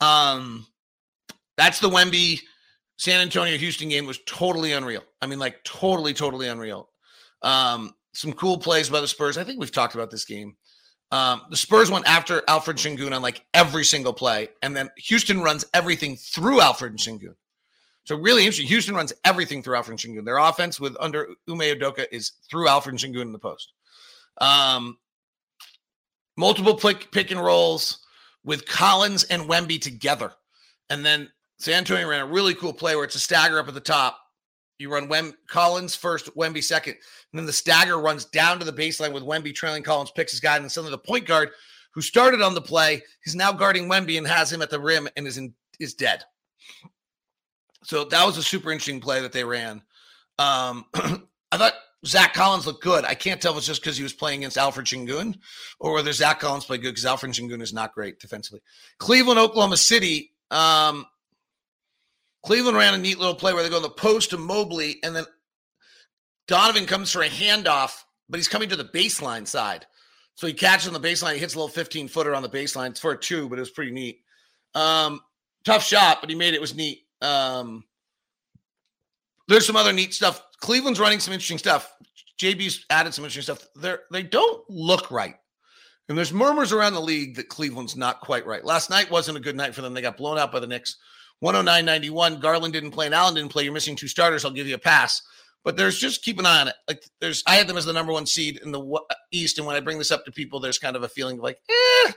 Um 0.00 0.66
that's 1.56 1.78
the 1.78 1.88
Wemby 1.88 2.40
San 2.96 3.20
Antonio 3.20 3.56
Houston 3.56 3.88
game 3.88 4.06
was 4.06 4.20
totally 4.26 4.72
unreal. 4.72 5.02
I 5.20 5.26
mean, 5.26 5.38
like 5.38 5.62
totally, 5.64 6.14
totally 6.14 6.48
unreal. 6.48 6.88
Um, 7.42 7.94
some 8.14 8.32
cool 8.32 8.58
plays 8.58 8.88
by 8.88 9.00
the 9.00 9.08
Spurs. 9.08 9.38
I 9.38 9.44
think 9.44 9.60
we've 9.60 9.72
talked 9.72 9.94
about 9.94 10.10
this 10.10 10.24
game. 10.24 10.56
Um, 11.10 11.42
the 11.50 11.56
Spurs 11.56 11.90
went 11.90 12.08
after 12.08 12.40
Alperen 12.48 12.74
Sengun 12.74 13.14
on 13.14 13.22
like 13.22 13.44
every 13.52 13.84
single 13.84 14.12
play, 14.12 14.48
and 14.62 14.74
then 14.74 14.90
Houston 14.96 15.40
runs 15.40 15.64
everything 15.74 16.16
through 16.16 16.60
Alperen 16.60 16.96
Sengun. 16.96 17.34
So 18.04 18.16
really 18.16 18.42
interesting. 18.42 18.66
Houston 18.66 18.94
runs 18.94 19.12
everything 19.24 19.62
through 19.62 19.76
Alperen 19.76 19.98
Sengun. 19.98 20.24
Their 20.24 20.38
offense 20.38 20.78
with 20.78 20.96
under 21.00 21.28
Ime 21.48 21.58
Udoka 21.58 22.06
is 22.10 22.32
through 22.50 22.66
Alperen 22.66 22.98
Sengun 22.98 23.22
in 23.22 23.32
the 23.32 23.38
post. 23.38 23.72
Um, 24.40 24.98
multiple 26.36 26.76
pick, 26.76 27.10
pick 27.12 27.30
and 27.30 27.42
rolls 27.42 28.04
with 28.44 28.66
Collins 28.66 29.24
and 29.24 29.48
Wemby 29.48 29.80
together. 29.80 30.32
And 30.90 31.04
then 31.04 31.30
San 31.58 31.78
Antonio 31.78 32.08
ran 32.08 32.20
a 32.20 32.26
really 32.26 32.54
cool 32.54 32.72
play 32.72 32.94
where 32.94 33.04
it's 33.04 33.14
a 33.14 33.20
stagger 33.20 33.58
up 33.58 33.68
at 33.68 33.74
the 33.74 33.80
top. 33.80 34.18
You 34.78 34.92
run 34.92 35.08
Wem- 35.08 35.34
Collins 35.46 35.94
first, 35.94 36.34
Wemby 36.36 36.62
second. 36.62 36.94
And 37.32 37.38
then 37.38 37.46
the 37.46 37.52
stagger 37.52 37.98
runs 37.98 38.24
down 38.24 38.58
to 38.58 38.64
the 38.64 38.72
baseline 38.72 39.12
with 39.12 39.22
Wemby 39.22 39.54
trailing 39.54 39.82
Collins, 39.82 40.10
picks 40.10 40.32
his 40.32 40.40
guy. 40.40 40.56
And 40.56 40.64
then 40.64 40.70
suddenly 40.70 40.90
the 40.90 40.98
point 40.98 41.26
guard 41.26 41.50
who 41.92 42.00
started 42.00 42.42
on 42.42 42.54
the 42.54 42.60
play 42.60 43.02
is 43.24 43.36
now 43.36 43.52
guarding 43.52 43.88
Wemby 43.88 44.18
and 44.18 44.26
has 44.26 44.52
him 44.52 44.62
at 44.62 44.70
the 44.70 44.80
rim 44.80 45.08
and 45.16 45.26
is 45.26 45.38
in, 45.38 45.54
is 45.78 45.94
dead. 45.94 46.24
So 47.84 48.04
that 48.04 48.24
was 48.24 48.36
a 48.36 48.42
super 48.42 48.72
interesting 48.72 49.00
play 49.00 49.20
that 49.22 49.32
they 49.32 49.44
ran. 49.44 49.82
Um, 50.38 50.86
I 50.94 51.56
thought 51.56 51.74
Zach 52.04 52.34
Collins 52.34 52.66
looked 52.66 52.82
good. 52.82 53.04
I 53.04 53.14
can't 53.14 53.40
tell 53.40 53.52
if 53.52 53.58
it's 53.58 53.66
just 53.66 53.82
because 53.82 53.96
he 53.96 54.02
was 54.02 54.12
playing 54.12 54.40
against 54.40 54.56
Alperen 54.56 54.84
Sengun 54.84 55.38
or 55.78 55.94
whether 55.94 56.12
Zach 56.12 56.40
Collins 56.40 56.64
played 56.64 56.82
good 56.82 56.94
because 56.94 57.04
Alperen 57.04 57.32
Sengun 57.32 57.62
is 57.62 57.72
not 57.72 57.94
great 57.94 58.18
defensively. 58.18 58.60
Cleveland, 58.98 59.38
Oklahoma 59.38 59.76
City. 59.76 60.32
Um, 60.50 61.06
Cleveland 62.44 62.76
ran 62.76 62.94
a 62.94 62.98
neat 62.98 63.18
little 63.18 63.34
play 63.34 63.54
where 63.54 63.62
they 63.62 63.70
go 63.70 63.80
to 63.80 63.88
the 63.88 63.90
post 63.90 64.30
to 64.30 64.36
Mobley, 64.36 64.98
and 65.02 65.16
then 65.16 65.24
Donovan 66.46 66.86
comes 66.86 67.10
for 67.10 67.22
a 67.22 67.28
handoff, 67.28 68.02
but 68.28 68.38
he's 68.38 68.48
coming 68.48 68.68
to 68.68 68.76
the 68.76 68.84
baseline 68.84 69.46
side. 69.46 69.86
So 70.36 70.46
he 70.46 70.52
catches 70.52 70.88
on 70.88 70.92
the 70.94 71.08
baseline. 71.08 71.34
He 71.34 71.38
hits 71.38 71.54
a 71.54 71.58
little 71.58 71.68
15 71.68 72.08
footer 72.08 72.34
on 72.34 72.42
the 72.42 72.48
baseline. 72.48 72.90
It's 72.90 73.00
for 73.00 73.12
a 73.12 73.18
two, 73.18 73.48
but 73.48 73.58
it 73.58 73.62
was 73.62 73.70
pretty 73.70 73.92
neat. 73.92 74.20
Um, 74.74 75.20
tough 75.64 75.84
shot, 75.84 76.18
but 76.20 76.28
he 76.28 76.36
made 76.36 76.54
it. 76.54 76.56
it 76.56 76.60
was 76.60 76.74
neat. 76.74 77.00
Um, 77.22 77.84
there's 79.48 79.66
some 79.66 79.76
other 79.76 79.92
neat 79.92 80.12
stuff. 80.12 80.42
Cleveland's 80.60 81.00
running 81.00 81.20
some 81.20 81.32
interesting 81.32 81.58
stuff. 81.58 81.90
JB's 82.40 82.84
added 82.90 83.14
some 83.14 83.24
interesting 83.24 83.54
stuff. 83.54 83.68
They're 83.76 84.02
they 84.10 84.22
don't 84.22 84.68
look 84.68 85.10
right. 85.10 85.36
And 86.08 86.18
there's 86.18 86.32
murmurs 86.32 86.72
around 86.72 86.92
the 86.92 87.00
league 87.00 87.36
that 87.36 87.48
Cleveland's 87.48 87.96
not 87.96 88.20
quite 88.20 88.44
right. 88.44 88.64
Last 88.64 88.90
night 88.90 89.10
wasn't 89.10 89.38
a 89.38 89.40
good 89.40 89.56
night 89.56 89.74
for 89.74 89.80
them. 89.80 89.94
They 89.94 90.02
got 90.02 90.18
blown 90.18 90.36
out 90.36 90.52
by 90.52 90.60
the 90.60 90.66
Knicks. 90.66 90.96
109.91. 91.44 92.40
Garland 92.40 92.72
didn't 92.72 92.92
play 92.92 93.06
and 93.06 93.14
Allen 93.14 93.34
didn't 93.34 93.52
play. 93.52 93.64
You're 93.64 93.72
missing 93.72 93.96
two 93.96 94.08
starters. 94.08 94.44
I'll 94.44 94.50
give 94.50 94.66
you 94.66 94.74
a 94.74 94.78
pass. 94.78 95.22
But 95.62 95.76
there's 95.76 95.98
just 95.98 96.24
keep 96.24 96.38
an 96.38 96.46
eye 96.46 96.60
on 96.62 96.68
it. 96.68 96.74
Like 96.88 97.04
there's, 97.20 97.42
I 97.46 97.54
had 97.56 97.68
them 97.68 97.76
as 97.76 97.84
the 97.84 97.92
number 97.92 98.12
one 98.12 98.26
seed 98.26 98.60
in 98.62 98.72
the 98.72 99.00
East, 99.30 99.58
and 99.58 99.66
when 99.66 99.76
I 99.76 99.80
bring 99.80 99.98
this 99.98 100.10
up 100.10 100.24
to 100.24 100.32
people, 100.32 100.60
there's 100.60 100.78
kind 100.78 100.96
of 100.96 101.02
a 101.02 101.08
feeling 101.08 101.38
of 101.38 101.42
like, 101.42 101.58
eh, 101.68 102.12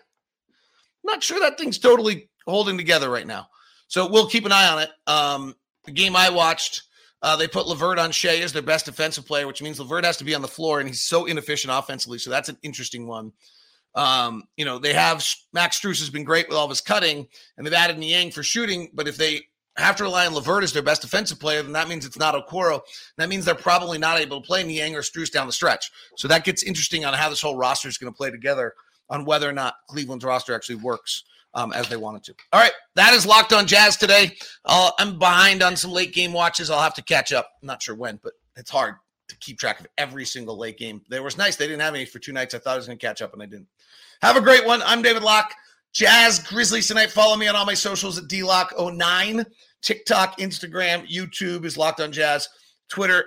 not 1.04 1.24
sure 1.24 1.40
that 1.40 1.58
thing's 1.58 1.80
totally 1.80 2.30
holding 2.46 2.78
together 2.78 3.10
right 3.10 3.28
now. 3.28 3.48
So 3.88 4.10
we'll 4.10 4.28
keep 4.28 4.46
an 4.46 4.52
eye 4.52 4.68
on 4.68 4.80
it. 4.80 4.90
Um, 5.08 5.56
the 5.86 5.92
game 5.92 6.16
I 6.16 6.30
watched, 6.30 6.84
uh, 7.22 7.38
they 7.38 7.48
put 7.48 7.68
LeVert 7.68 8.00
on 8.00 8.12
Shai 8.12 8.38
as 8.38 8.52
their 8.52 8.62
best 8.62 8.86
defensive 8.86 9.26
player, 9.26 9.48
which 9.48 9.62
means 9.62 9.80
LeVert 9.80 10.04
has 10.04 10.18
to 10.18 10.26
be 10.26 10.36
on 10.36 10.42
the 10.42 10.48
floor, 10.48 10.80
and 10.80 10.90
he's 10.90 11.02
so 11.02 11.26
inefficient 11.26 11.74
offensively. 11.74 12.18
So 12.20 12.30
that's 12.30 12.50
an 12.50 12.58
interesting 12.64 13.08
one. 13.08 13.32
Um, 13.98 14.44
you 14.56 14.64
know, 14.64 14.78
they 14.78 14.94
have 14.94 15.26
Max 15.54 15.80
Strus 15.80 16.00
has 16.00 16.12
been 16.12 16.24
great 16.24 16.48
with 16.48 16.56
all 16.56 16.66
of 16.66 16.70
his 16.70 16.82
cutting, 16.82 17.28
and 17.58 17.66
they've 17.66 17.74
added 17.74 17.98
Niang 17.98 18.30
for 18.30 18.44
shooting. 18.44 18.92
But 18.94 19.08
if 19.08 19.18
they 19.18 19.42
have 19.76 19.96
to 19.96 20.04
rely 20.04 20.28
on 20.28 20.36
LeVert 20.36 20.64
as 20.64 20.72
their 20.72 20.84
best 20.84 21.02
defensive 21.02 21.40
player, 21.40 21.64
then 21.64 21.72
that 21.74 21.88
means 21.88 22.06
it's 22.06 22.20
not 22.20 22.36
Okoro. 22.36 22.82
That 23.18 23.28
means 23.28 23.44
they're 23.44 23.56
probably 23.56 23.98
not 23.98 24.20
able 24.20 24.40
to 24.40 24.46
play 24.46 24.64
Niang 24.64 24.96
or 24.96 25.02
Strus 25.02 25.32
down 25.32 25.48
the 25.48 25.54
stretch. 25.54 25.92
So 26.16 26.28
that 26.28 26.46
gets 26.46 26.62
interesting 26.62 27.06
on 27.06 27.16
how 27.16 27.28
this 27.28 27.42
whole 27.42 27.58
roster 27.58 27.90
is 27.90 27.98
going 27.98 28.14
to 28.14 28.16
play 28.16 28.30
together 28.30 28.76
on 29.10 29.26
whether 29.26 29.50
or 29.50 29.54
not 29.54 29.76
Cleveland's 29.90 30.24
roster 30.24 30.54
actually 30.54 30.76
works 30.76 31.24
um, 31.56 31.74
as 31.74 31.90
they 31.90 31.98
wanted 31.98 32.24
to. 32.26 32.36
All 32.54 32.60
right, 32.60 32.74
that 32.94 33.16
is 33.16 33.26
locked 33.26 33.52
on 33.52 33.66
Jazz 33.66 33.98
today. 33.98 34.38
Uh, 34.64 34.92
I'm 35.00 35.18
behind 35.18 35.64
on 35.64 35.76
some 35.76 35.92
late 35.92 36.14
game 36.14 36.34
watches. 36.34 36.70
I'll 36.70 36.82
have 36.82 36.94
to 36.96 37.04
catch 37.04 37.34
up. 37.34 37.50
I'm 37.64 37.68
not 37.68 37.82
sure 37.82 37.96
when, 37.96 38.20
but 38.22 38.34
it's 38.56 38.70
hard 38.70 38.96
to 39.28 39.38
keep 39.38 39.60
track 39.60 39.80
of 39.80 39.88
every 39.98 40.26
single 40.26 40.58
late 40.58 40.78
game. 40.78 41.02
There 41.10 41.24
was 41.24 41.38
nice. 41.38 41.56
They 41.56 41.68
didn't 41.68 41.82
have 41.82 41.96
any 41.96 42.06
for 42.06 42.20
two 42.20 42.34
nights. 42.34 42.54
I 42.54 42.60
thought 42.60 42.74
I 42.74 42.78
was 42.78 42.88
going 42.88 42.98
to 42.98 43.06
catch 43.06 43.22
up, 43.22 43.34
and 43.34 43.42
I 43.42 43.46
didn't. 43.46 43.68
Have 44.22 44.38
a 44.38 44.42
great 44.42 44.66
one. 44.66 44.82
I'm 44.84 45.02
David 45.02 45.24
Locke. 45.24 45.54
Jazz 45.94 46.40
Grizzlies 46.40 46.88
tonight. 46.88 47.12
Follow 47.12 47.36
me 47.36 47.48
on 47.48 47.56
all 47.56 47.66
my 47.66 47.74
socials 47.74 48.18
at 48.18 48.26
DLocke09. 48.26 49.46
TikTok, 49.82 50.40
Instagram, 50.40 51.08
YouTube 51.10 51.66
is 51.66 51.78
Locked 51.78 52.02
on 52.02 52.12
Jazz. 52.12 52.50
Twitter 52.90 53.26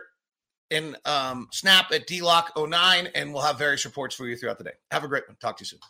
and 0.70 0.96
um, 1.04 1.48
Snap 1.52 1.86
at 1.92 2.06
DLocke09. 2.06 3.10
And 3.14 3.32
we'll 3.32 3.42
have 3.42 3.58
various 3.58 3.84
reports 3.84 4.14
for 4.14 4.26
you 4.26 4.36
throughout 4.36 4.58
the 4.58 4.64
day. 4.64 4.72
Have 4.90 5.04
a 5.04 5.08
great 5.08 5.26
one. 5.28 5.36
Talk 5.40 5.56
to 5.58 5.62
you 5.62 5.66
soon. 5.66 5.80